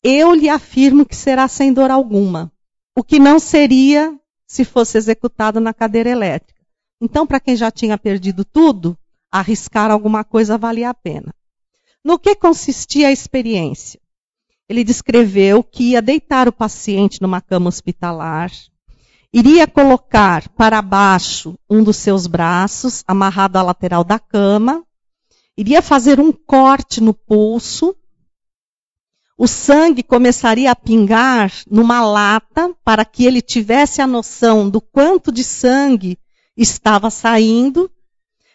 [0.04, 2.52] eu lhe afirmo que será sem dor alguma.
[2.95, 4.18] O que não seria
[4.50, 6.62] se fosse executado na cadeira elétrica.
[7.00, 8.97] Então, para quem já tinha perdido tudo,
[9.32, 11.34] arriscar alguma coisa valia a pena.
[12.04, 14.00] No que consistia a experiência?
[14.70, 18.52] ele descreveu que ia deitar o paciente numa cama hospitalar,
[19.34, 24.84] iria colocar para baixo um dos seus braços, amarrado à lateral da cama,
[25.58, 27.95] iria fazer um corte no pulso,
[29.40, 35.32] o sangue começaria a pingar numa lata para que ele tivesse a noção do quanto
[35.32, 36.20] de sangue
[36.58, 37.90] estava saindo,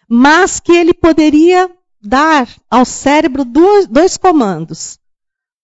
[0.06, 4.98] mas que ele poderia dar ao cérebro dois, dois comandos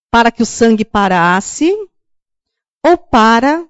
[0.09, 1.71] para que o sangue parasse
[2.83, 3.63] ou para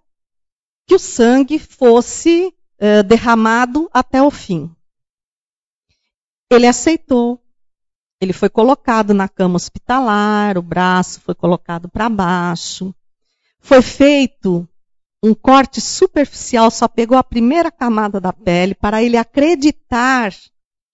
[0.88, 4.74] que o sangue fosse uh, derramado até o fim.
[6.49, 7.41] Ele aceitou.
[8.22, 12.93] Ele foi colocado na cama hospitalar, o braço foi colocado para baixo.
[13.59, 14.67] Foi feito
[15.24, 20.32] um corte superficial, só pegou a primeira camada da pele para ele acreditar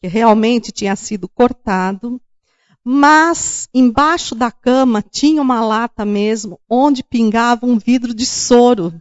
[0.01, 2.21] que realmente tinha sido cortado.
[2.81, 8.93] Mas embaixo da cama tinha uma lata mesmo, onde pingava um vidro de soro.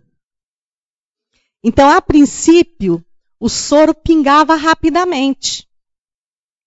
[1.62, 3.04] Então, a princípio,
[3.38, 5.65] o soro pingava rapidamente.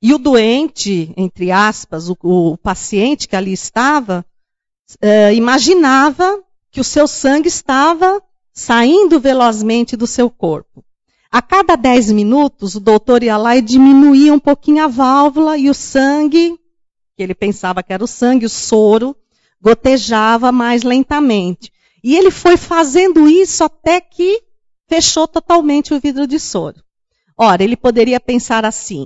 [0.02, 4.26] E o doente, entre aspas, o, o paciente que ali estava,
[5.02, 6.42] eh, imaginava
[6.72, 8.22] que o seu sangue estava
[8.54, 10.84] saindo velozmente do seu corpo.
[11.32, 15.70] A cada 10 minutos, o doutor ia lá e diminuía um pouquinho a válvula e
[15.70, 16.58] o sangue
[17.20, 19.14] que ele pensava que era o sangue, o soro,
[19.62, 21.70] gotejava mais lentamente.
[22.02, 24.42] E ele foi fazendo isso até que
[24.88, 26.82] fechou totalmente o vidro de soro.
[27.38, 29.06] Ora, ele poderia pensar assim: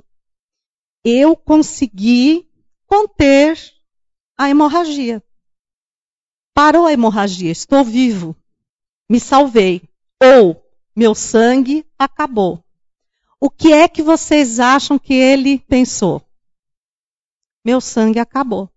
[1.03, 2.49] eu consegui
[2.87, 3.59] conter
[4.37, 5.23] a hemorragia.
[6.53, 8.35] Parou a hemorragia, estou vivo,
[9.09, 9.81] me salvei.
[10.21, 10.63] Ou
[10.95, 12.63] meu sangue acabou.
[13.39, 16.21] O que é que vocês acham que ele pensou?
[17.63, 18.69] meu sangue acabou.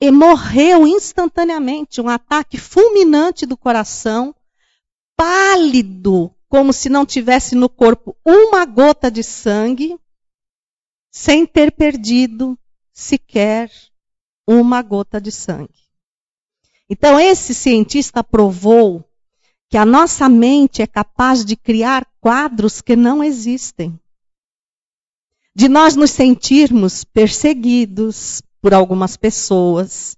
[0.00, 4.34] E morreu instantaneamente, um ataque fulminante do coração,
[5.16, 9.96] pálido, como se não tivesse no corpo uma gota de sangue,
[11.12, 12.58] sem ter perdido
[12.92, 13.70] sequer
[14.44, 15.82] uma gota de sangue.
[16.90, 19.04] Então, esse cientista provou
[19.68, 23.98] que a nossa mente é capaz de criar quadros que não existem
[25.54, 30.16] de nós nos sentirmos perseguidos por algumas pessoas,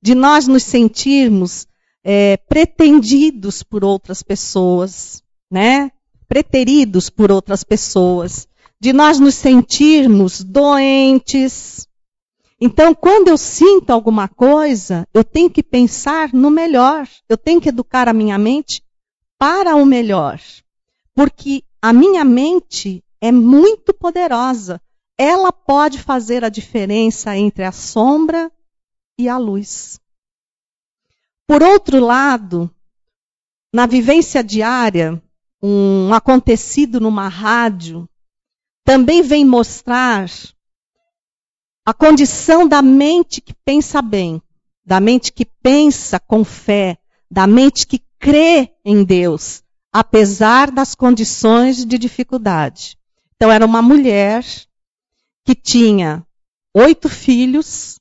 [0.00, 1.66] de nós nos sentirmos
[2.02, 5.90] é, pretendidos por outras pessoas, né?
[6.28, 8.46] Preteridos por outras pessoas,
[8.80, 11.86] de nós nos sentirmos doentes.
[12.60, 17.68] Então, quando eu sinto alguma coisa, eu tenho que pensar no melhor, eu tenho que
[17.68, 18.82] educar a minha mente
[19.38, 20.40] para o melhor.
[21.14, 24.80] Porque a minha mente é muito poderosa.
[25.16, 28.50] Ela pode fazer a diferença entre a sombra
[29.18, 30.00] e a luz.
[31.46, 32.70] Por outro lado,
[33.72, 35.22] na vivência diária,
[35.62, 38.08] um acontecido numa rádio
[38.84, 40.30] também vem mostrar
[41.86, 44.40] a condição da mente que pensa bem,
[44.84, 46.98] da mente que pensa com fé,
[47.30, 49.62] da mente que crê em Deus,
[49.92, 52.98] apesar das condições de dificuldade.
[53.36, 54.44] Então, era uma mulher
[55.44, 56.24] que tinha
[56.74, 58.00] oito filhos,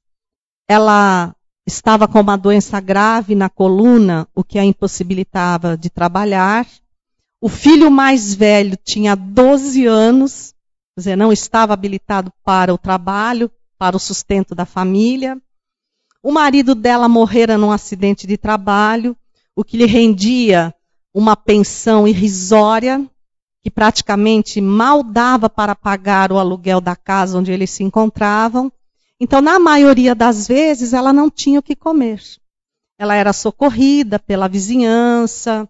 [0.67, 6.67] ela estava com uma doença grave na coluna, o que a impossibilitava de trabalhar.
[7.41, 10.52] O filho mais velho tinha 12 anos,
[10.97, 15.41] dizer, não estava habilitado para o trabalho, para o sustento da família.
[16.21, 19.15] O marido dela morrera num acidente de trabalho,
[19.55, 20.73] o que lhe rendia
[21.13, 23.05] uma pensão irrisória,
[23.61, 28.71] que praticamente mal dava para pagar o aluguel da casa onde eles se encontravam.
[29.19, 32.21] Então, na maioria das vezes, ela não tinha o que comer.
[32.97, 35.67] Ela era socorrida pela vizinhança,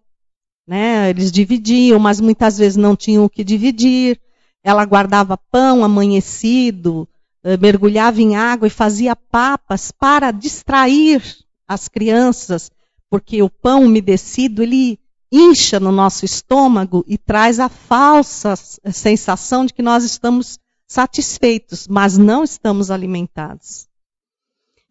[0.68, 1.10] né?
[1.10, 4.20] eles dividiam, mas muitas vezes não tinham o que dividir.
[4.64, 7.08] Ela guardava pão amanhecido,
[7.44, 11.22] eh, mergulhava em água e fazia papas para distrair
[11.68, 12.72] as crianças,
[13.10, 15.00] porque o pão umedecido ele
[15.32, 22.18] incha no nosso estômago e traz a falsa sensação de que nós estamos satisfeitos, mas
[22.18, 23.88] não estamos alimentados.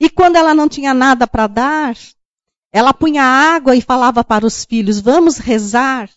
[0.01, 1.97] E quando ela não tinha nada para dar,
[2.73, 6.11] ela punha água e falava para os filhos: Vamos rezar,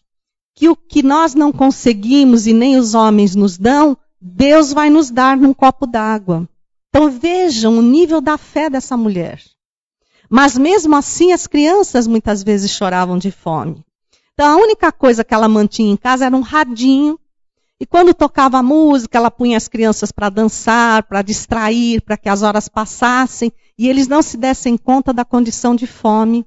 [0.56, 5.12] que o que nós não conseguimos e nem os homens nos dão, Deus vai nos
[5.12, 6.48] dar num copo d'água.
[6.90, 9.44] Então vejam o nível da fé dessa mulher.
[10.30, 13.84] Mas mesmo assim, as crianças muitas vezes choravam de fome.
[14.34, 17.20] Então a única coisa que ela mantinha em casa era um radinho
[17.80, 22.42] e quando tocava música, ela punha as crianças para dançar, para distrair, para que as
[22.42, 26.46] horas passassem e eles não se dessem conta da condição de fome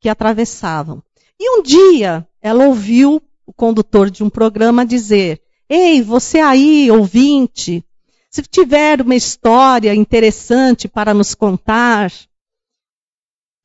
[0.00, 1.00] que atravessavam.
[1.38, 7.84] E um dia ela ouviu o condutor de um programa dizer: Ei, você aí, ouvinte,
[8.30, 12.12] se tiver uma história interessante para nos contar,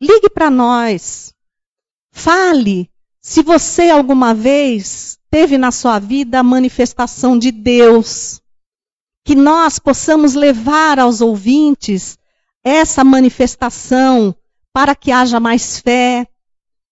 [0.02, 1.34] ligue para nós.
[2.12, 2.90] Fale
[3.22, 8.42] se você alguma vez teve na sua vida a manifestação de Deus.
[9.26, 12.18] Que nós possamos levar aos ouvintes
[12.64, 14.36] essa manifestação
[14.74, 16.28] para que haja mais fé,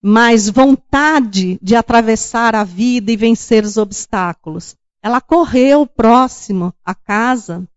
[0.01, 4.75] mais vontade de atravessar a vida e vencer os obstáculos.
[5.01, 7.67] Ela correu próximo à casa,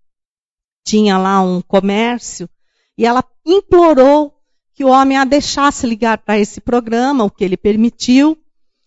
[0.85, 2.49] tinha lá um comércio,
[2.97, 4.35] e ela implorou
[4.75, 8.37] que o homem a deixasse ligar para esse programa, o que ele permitiu.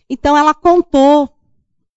[0.10, 1.30] Então ela contou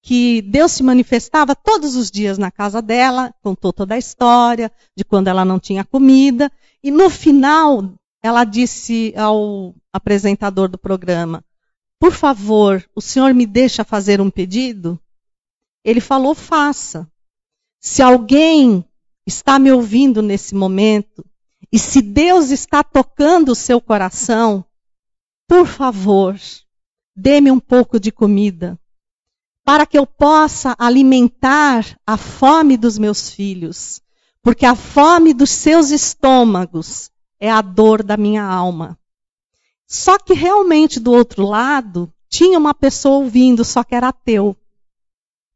[0.03, 5.05] que Deus se manifestava todos os dias na casa dela, contou toda a história de
[5.05, 6.51] quando ela não tinha comida,
[6.83, 7.93] e no final
[8.27, 11.45] ela disse ao apresentador do programa:
[11.99, 15.01] Por favor, o senhor me deixa fazer um pedido?
[15.85, 17.09] Ele falou: Faça.
[17.81, 18.85] Se alguém
[19.25, 21.25] está me ouvindo nesse momento,
[21.73, 24.65] e se Deus está tocando o seu coração,
[25.49, 26.37] por favor,
[27.15, 28.79] dê-me um pouco de comida
[29.65, 34.01] para que eu possa alimentar a fome dos meus filhos,
[34.43, 38.99] porque a fome dos seus estômagos é a dor da minha alma.
[39.87, 44.57] Só que realmente do outro lado tinha uma pessoa ouvindo, só que era ateu.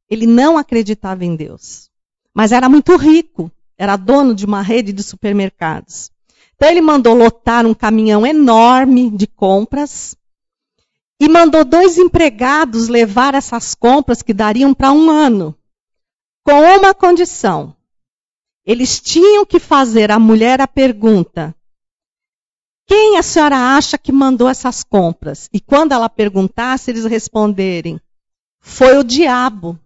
[0.08, 1.90] Ele não acreditava em Deus,
[2.34, 6.10] mas era muito rico, era dono de uma rede de supermercados.
[6.54, 10.16] Então ele mandou lotar um caminhão enorme de compras
[11.18, 15.56] e mandou dois empregados levar essas compras que dariam para um ano,
[16.44, 17.76] com uma condição.
[18.64, 21.54] Eles tinham que fazer à mulher a pergunta:
[22.90, 25.48] quem a senhora acha que mandou essas compras?
[25.52, 28.00] E quando ela perguntasse, eles responderem:
[28.58, 29.78] foi o diabo.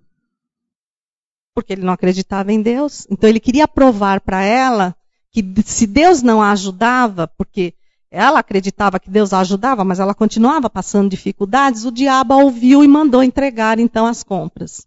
[1.55, 3.07] Porque ele não acreditava em Deus.
[3.11, 4.97] Então ele queria provar para ela
[5.31, 7.75] que se Deus não a ajudava, porque
[8.11, 11.85] ela acreditava que Deus a ajudava, mas ela continuava passando dificuldades.
[11.85, 14.87] O diabo a ouviu e mandou entregar então as compras.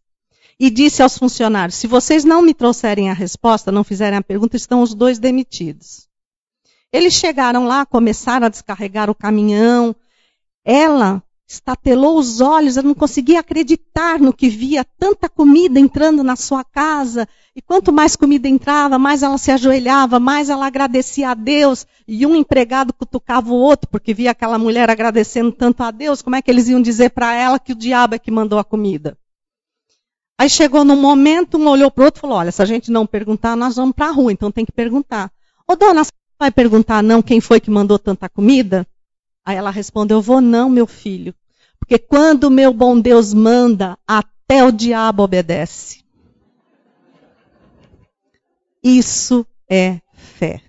[0.60, 4.58] E disse aos funcionários: se vocês não me trouxerem a resposta, não fizerem a pergunta,
[4.58, 6.08] estão os dois demitidos.
[6.98, 9.96] Eles chegaram lá, começaram a descarregar o caminhão.
[10.66, 16.36] ela estatelou os olhos, ela não conseguia acreditar no que via, tanta comida entrando na
[16.36, 17.30] sua casa.
[17.56, 21.86] E quanto mais comida entrava, mais ela se ajoelhava, mais ela agradecia a Deus.
[22.08, 26.36] E um empregado cutucava o outro, porque via aquela mulher agradecendo tanto a Deus, como
[26.36, 29.16] é que eles iam dizer para ela que o diabo é que mandou a comida?
[30.36, 32.90] Aí chegou num momento, um olhou para o outro e falou: Olha, se a gente
[32.90, 35.32] não perguntar, nós vamos para a rua, então tem que perguntar.
[35.68, 36.02] Ô dona,
[36.40, 38.86] vai perguntar não quem foi que mandou tanta comida?
[39.46, 41.34] Aí ela respondeu: Vou não, meu filho.
[41.80, 46.04] Porque quando meu bom Deus manda, até o diabo obedece.
[48.84, 50.62] Isso é fé.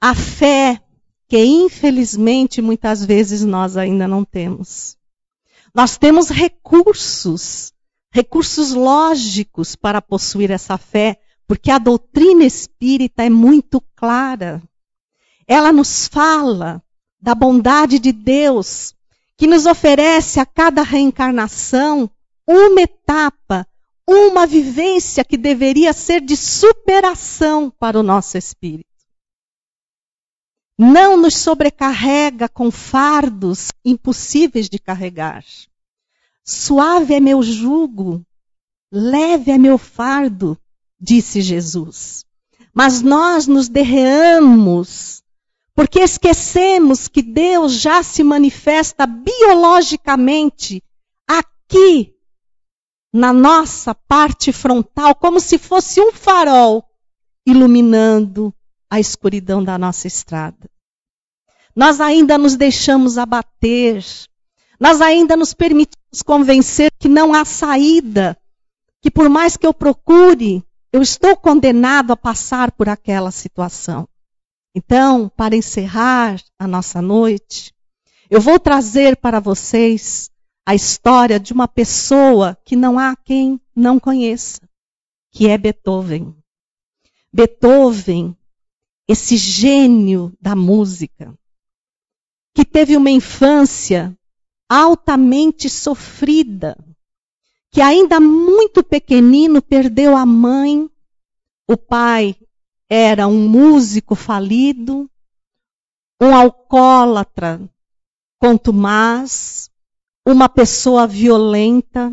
[0.00, 0.80] A fé
[1.28, 4.96] que infelizmente muitas vezes nós ainda não temos.
[5.74, 7.72] Nós temos recursos
[8.10, 14.62] recursos lógicos para possuir essa fé, porque a doutrina espírita é muito clara.
[15.46, 16.82] Ela nos fala
[17.18, 18.94] da bondade de Deus,
[19.34, 22.08] que nos oferece a cada reencarnação
[22.46, 23.66] uma etapa,
[24.06, 28.86] uma vivência que deveria ser de superação para o nosso espírito.
[30.78, 35.44] Não nos sobrecarrega com fardos impossíveis de carregar.
[36.44, 38.24] Suave é meu jugo,
[38.92, 40.56] leve é meu fardo,
[41.00, 42.24] disse Jesus.
[42.74, 45.22] Mas nós nos derreamos
[45.74, 50.82] porque esquecemos que Deus já se manifesta biologicamente
[51.26, 52.14] aqui
[53.12, 56.84] na nossa parte frontal, como se fosse um farol
[57.46, 58.52] iluminando
[58.90, 60.68] a escuridão da nossa estrada.
[61.74, 64.04] Nós ainda nos deixamos abater
[64.80, 68.38] nós ainda nos permitimos convencer que não há saída,
[69.02, 70.62] que por mais que eu procure,
[70.92, 74.08] eu estou condenado a passar por aquela situação.
[74.74, 77.74] Então, para encerrar a nossa noite,
[78.30, 80.30] eu vou trazer para vocês
[80.66, 84.60] a história de uma pessoa que não há quem não conheça,
[85.30, 86.36] que é Beethoven.
[87.32, 88.36] Beethoven,
[89.06, 91.34] esse gênio da música,
[92.54, 94.16] que teve uma infância
[94.68, 96.76] altamente sofrida,
[97.70, 100.88] que ainda muito pequenino perdeu a mãe,
[101.68, 102.34] o pai
[102.88, 105.10] era um músico falido,
[106.20, 107.60] um alcoólatra
[108.38, 109.70] contumaz,
[110.26, 112.10] uma pessoa violenta,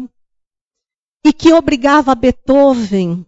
[1.24, 3.26] e que obrigava Beethoven,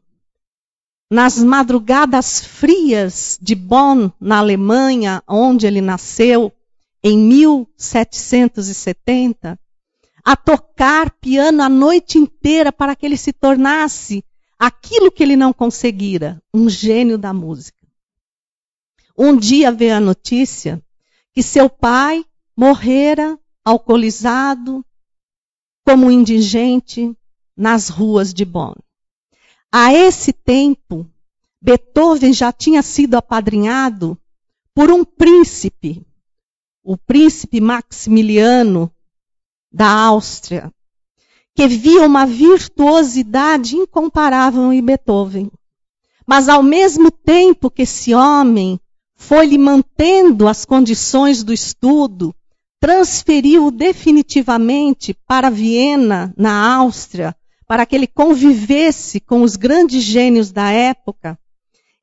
[1.09, 6.51] nas madrugadas frias de Bonn, na Alemanha, onde ele nasceu,
[7.01, 9.57] em 1770,
[10.27, 14.25] a tocar piano a noite inteira para que ele se tornasse
[14.59, 17.87] aquilo que ele não conseguira, um gênio da música.
[19.17, 20.83] Um dia veio a notícia
[21.31, 22.25] que seu pai
[22.57, 24.85] morrera alcoolizado,
[25.85, 27.15] como indigente,
[27.55, 28.73] nas ruas de Bonn.
[29.71, 31.09] A esse tempo,
[31.61, 34.19] Beethoven já tinha sido apadrinhado
[34.75, 36.05] por um príncipe
[36.83, 38.91] o príncipe Maximiliano
[39.71, 40.71] da Áustria,
[41.55, 45.49] que via uma virtuosidade incomparável em Beethoven.
[46.25, 48.79] Mas ao mesmo tempo que esse homem
[49.15, 52.35] foi lhe mantendo as condições do estudo,
[52.79, 57.35] transferiu definitivamente para Viena, na Áustria,
[57.67, 61.37] para que ele convivesse com os grandes gênios da época,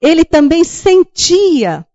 [0.00, 1.86] ele também sentia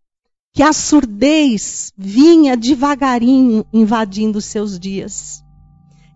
[0.54, 5.44] que a surdez vinha devagarinho invadindo seus dias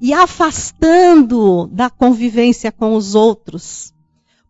[0.03, 3.93] e afastando da convivência com os outros.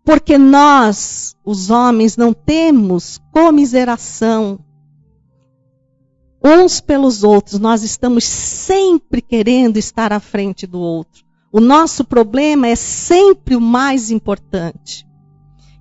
[0.03, 4.59] Porque nós, os homens, não temos comiseração
[6.43, 11.23] uns pelos outros, nós estamos sempre querendo estar à frente do outro.
[11.51, 15.07] O nosso problema é sempre o mais importante.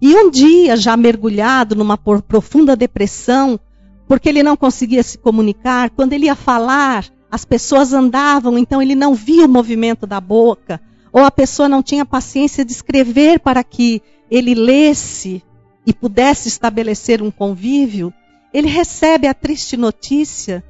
[0.02, 3.58] E um dia, já mergulhado numa profunda depressão,
[4.06, 5.88] porque ele não conseguia se comunicar.
[5.88, 10.78] Quando ele ia falar, as pessoas andavam, então ele não via o movimento da boca,
[11.10, 15.42] ou a pessoa não tinha paciência de escrever para que ele lesse
[15.86, 18.12] e pudesse estabelecer um convívio.
[18.52, 20.62] Ele recebe a triste notícia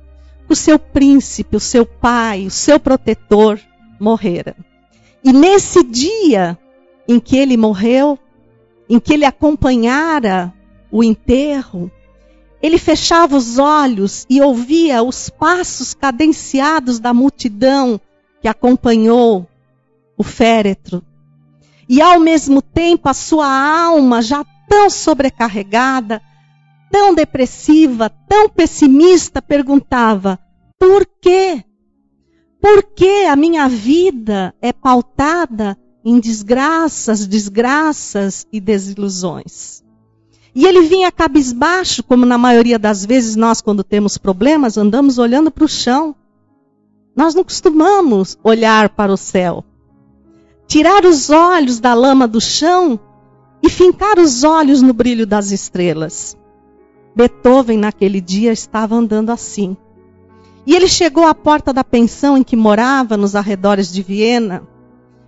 [0.46, 3.58] que o seu príncipe, o seu pai, o seu protetor
[3.98, 4.54] morrera.
[5.24, 6.56] E nesse dia
[7.08, 8.16] em que ele morreu,
[8.88, 10.54] em que ele acompanhara
[10.92, 11.90] o enterro,
[12.62, 18.00] ele fechava os olhos e ouvia os passos cadenciados da multidão
[18.40, 19.48] que acompanhou
[20.16, 21.02] o féretro.
[21.88, 26.22] E ao mesmo tempo a sua alma já tão sobrecarregada,
[26.90, 30.38] tão depressiva, tão pessimista, perguntava:
[30.78, 31.64] por quê?
[32.60, 39.81] Por que a minha vida é pautada em desgraças, desgraças e desilusões?
[40.54, 45.50] E ele vinha cabisbaixo, como na maioria das vezes nós, quando temos problemas, andamos olhando
[45.50, 46.14] para o chão.
[47.16, 49.64] Nós não costumamos olhar para o céu.
[50.66, 53.00] Tirar os olhos da lama do chão
[53.62, 56.36] e fincar os olhos no brilho das estrelas.
[57.14, 59.76] Beethoven, naquele dia, estava andando assim.
[60.66, 64.62] E ele chegou à porta da pensão em que morava, nos arredores de Viena.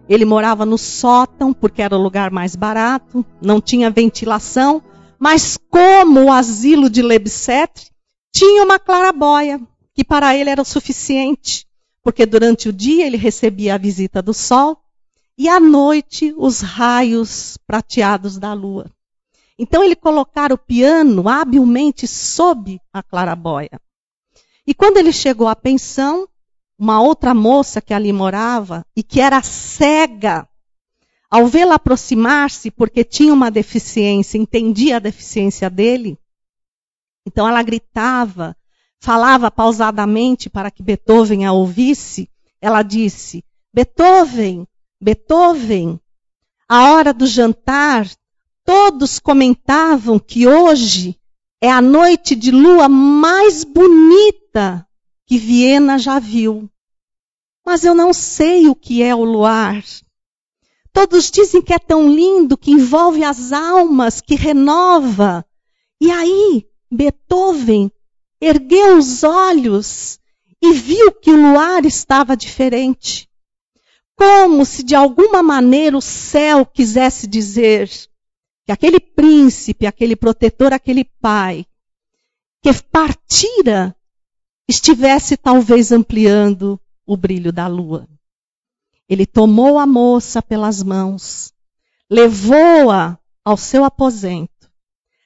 [0.09, 4.83] Ele morava no sótão, porque era o lugar mais barato, não tinha ventilação,
[5.25, 7.87] mas como o asilo de Lebsetre,
[8.31, 9.59] tinha uma clarabóia,
[9.95, 11.67] que para ele era o suficiente,
[12.03, 14.77] porque durante o dia ele recebia a visita do sol
[15.39, 18.91] e à noite os raios prateados da lua.
[19.59, 23.81] Então ele colocara o piano habilmente sob a clarabóia.
[24.67, 26.29] E quando ele chegou à pensão,
[26.79, 30.47] uma outra moça que ali morava e que era cega
[31.35, 36.17] ao vê-la aproximar-se, porque tinha uma deficiência, entendia a deficiência dele,
[37.27, 38.57] então ela gritava,
[39.01, 42.31] falava pausadamente para que Beethoven a ouvisse.
[42.61, 44.65] Ela disse: Beethoven,
[45.03, 45.99] Beethoven,
[46.69, 48.09] a hora do jantar,
[48.65, 51.19] todos comentavam que hoje
[51.61, 54.87] é a noite de lua mais bonita
[55.27, 56.71] que Viena já viu.
[57.67, 59.83] Mas eu não sei o que é o luar.
[60.95, 65.45] Todos dizem que é tão lindo, que envolve as almas, que renova.
[66.01, 67.91] E aí, Beethoven
[68.41, 70.21] ergueu os olhos
[70.63, 73.29] e viu que o luar estava diferente.
[74.17, 77.91] Como se de alguma maneira o céu quisesse dizer
[78.65, 81.67] que aquele príncipe, aquele protetor, aquele pai,
[82.63, 83.97] que partira,
[84.69, 88.09] estivesse talvez ampliando o brilho da lua.
[89.09, 91.53] Ele tomou a moça pelas mãos,
[92.11, 94.71] levou-a ao seu aposento,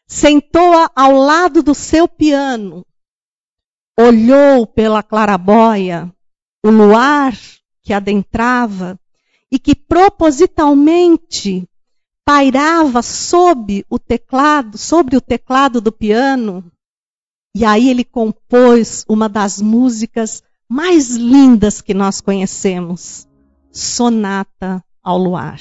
[0.07, 2.85] sentou-a ao lado do seu piano,
[3.97, 6.13] olhou pela clarabóia
[6.65, 7.39] o luar
[7.83, 8.99] que adentrava
[9.51, 11.69] e que propositalmente
[12.25, 16.71] pairava sob o teclado, sobre o teclado do piano.
[17.55, 23.28] E aí ele compôs uma das músicas mais lindas que nós conhecemos,
[23.79, 25.61] Sonata ao Luar.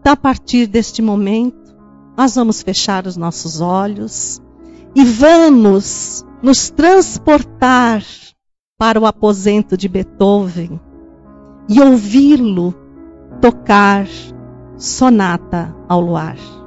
[0.00, 1.76] Então, a partir deste momento,
[2.16, 4.40] nós vamos fechar os nossos olhos
[4.94, 8.02] e vamos nos transportar
[8.78, 10.80] para o aposento de Beethoven
[11.68, 12.74] e ouvi-lo
[13.40, 14.06] tocar
[14.78, 16.65] Sonata ao Luar.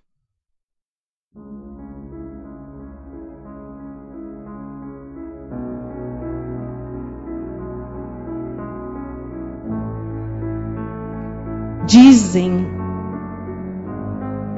[11.90, 12.68] Dizem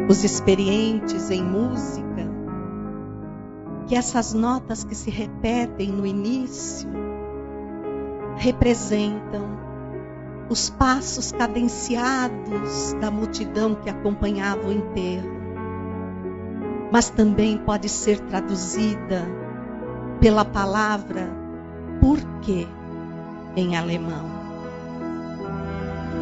[0.10, 2.30] os experientes em música
[3.88, 6.90] que essas notas que se repetem no início
[8.36, 9.46] representam
[10.50, 15.32] os passos cadenciados da multidão que acompanhava o enterro.
[16.92, 19.26] Mas também pode ser traduzida
[20.20, 21.30] pela palavra
[22.02, 22.68] por quê
[23.56, 24.41] em alemão.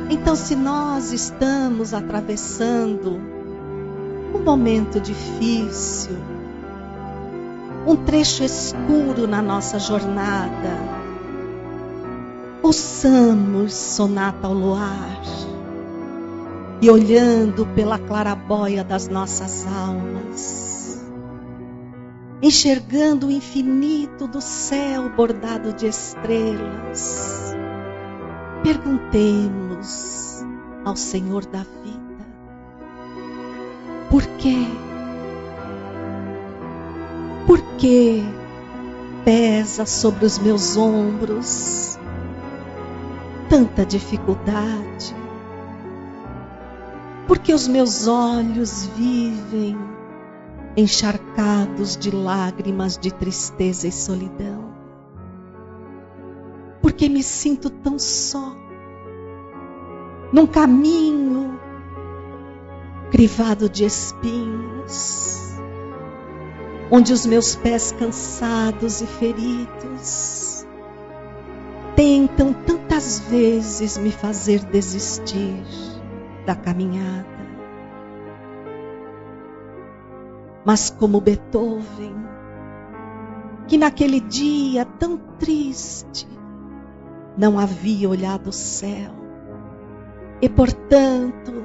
[0.10, 3.22] Então, se nós estamos atravessando
[4.34, 6.18] um momento difícil,
[7.86, 10.78] um trecho escuro na nossa jornada,
[12.64, 15.22] ouçamos sonata ao luar
[16.82, 21.06] e olhando pela clarabóia das nossas almas,
[22.42, 27.40] enxergando o infinito do céu bordado de estrelas,
[28.64, 29.69] Perguntemos
[30.86, 32.26] ao Senhor da vida:
[34.10, 34.68] por quê?
[37.46, 38.24] Por que
[39.26, 41.98] pesa sobre os meus ombros
[43.50, 45.16] tanta dificuldade?
[47.28, 49.78] Porque os meus olhos vivem
[50.76, 54.70] encharcados de lágrimas de tristeza e solidão
[57.00, 58.54] porque me sinto tão só.
[60.32, 61.60] Num caminho
[63.10, 65.58] crivado de espinhos,
[66.92, 70.68] onde os meus pés cansados e feridos
[71.96, 75.64] tentam tantas vezes me fazer desistir
[76.46, 77.28] da caminhada.
[80.64, 82.16] Mas como Beethoven,
[83.68, 86.28] que naquele dia tão triste,
[87.36, 89.19] não havia olhado o céu
[90.42, 91.64] e, portanto,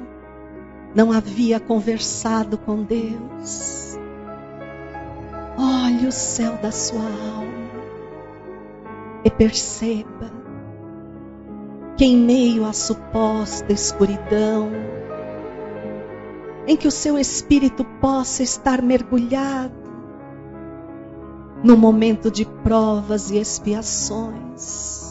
[0.93, 3.97] não havia conversado com Deus.
[5.57, 7.45] Olhe o céu da sua alma
[9.23, 10.31] e perceba
[11.97, 14.69] que, em meio à suposta escuridão,
[16.67, 19.73] em que o seu espírito possa estar mergulhado
[21.63, 25.04] no momento de provas e expiações,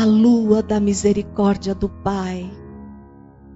[0.00, 2.50] a lua da misericórdia do Pai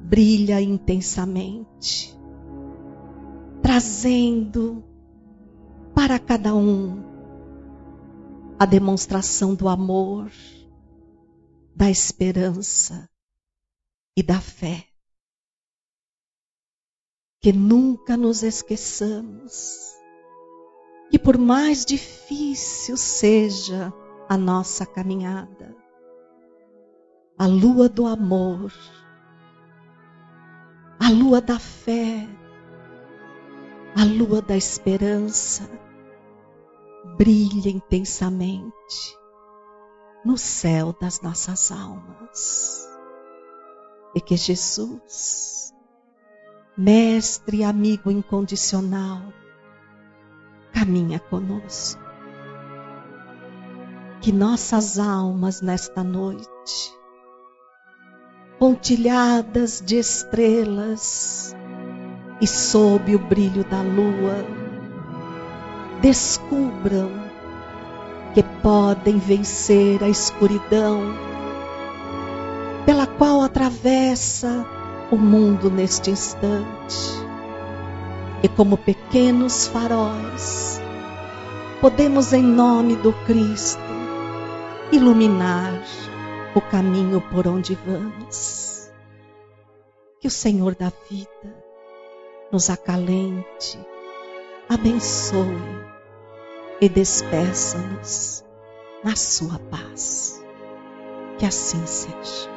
[0.02, 2.14] brilha intensamente,
[3.62, 4.84] trazendo
[5.94, 7.02] para cada um
[8.58, 10.30] a demonstração do amor,
[11.74, 13.08] da esperança
[14.14, 14.84] e da fé.
[17.40, 19.94] Que nunca nos esqueçamos
[21.10, 23.90] que, por mais difícil seja
[24.28, 25.83] a nossa caminhada,
[27.36, 28.72] a lua do amor,
[31.00, 32.28] a lua da fé,
[33.96, 35.68] a lua da esperança
[37.16, 39.18] brilha intensamente
[40.24, 42.88] no céu das nossas almas.
[44.14, 45.74] E que Jesus,
[46.76, 49.32] Mestre e amigo incondicional,
[50.72, 52.00] caminha conosco.
[54.20, 57.03] Que nossas almas nesta noite
[58.64, 61.54] pontilhadas de estrelas
[62.40, 64.42] e sob o brilho da lua,
[66.00, 67.10] descubram
[68.32, 71.02] que podem vencer a escuridão
[72.86, 74.64] pela qual atravessa
[75.10, 77.22] o mundo neste instante.
[78.42, 80.80] E como pequenos faróis,
[81.82, 83.82] podemos, em nome do Cristo,
[84.90, 85.82] iluminar
[86.54, 88.90] o caminho por onde vamos.
[90.20, 91.64] Que o Senhor da vida
[92.50, 93.78] nos acalente,
[94.68, 95.84] abençoe
[96.80, 98.44] e despeça-nos
[99.02, 100.42] na sua paz.
[101.38, 102.48] Que assim seja.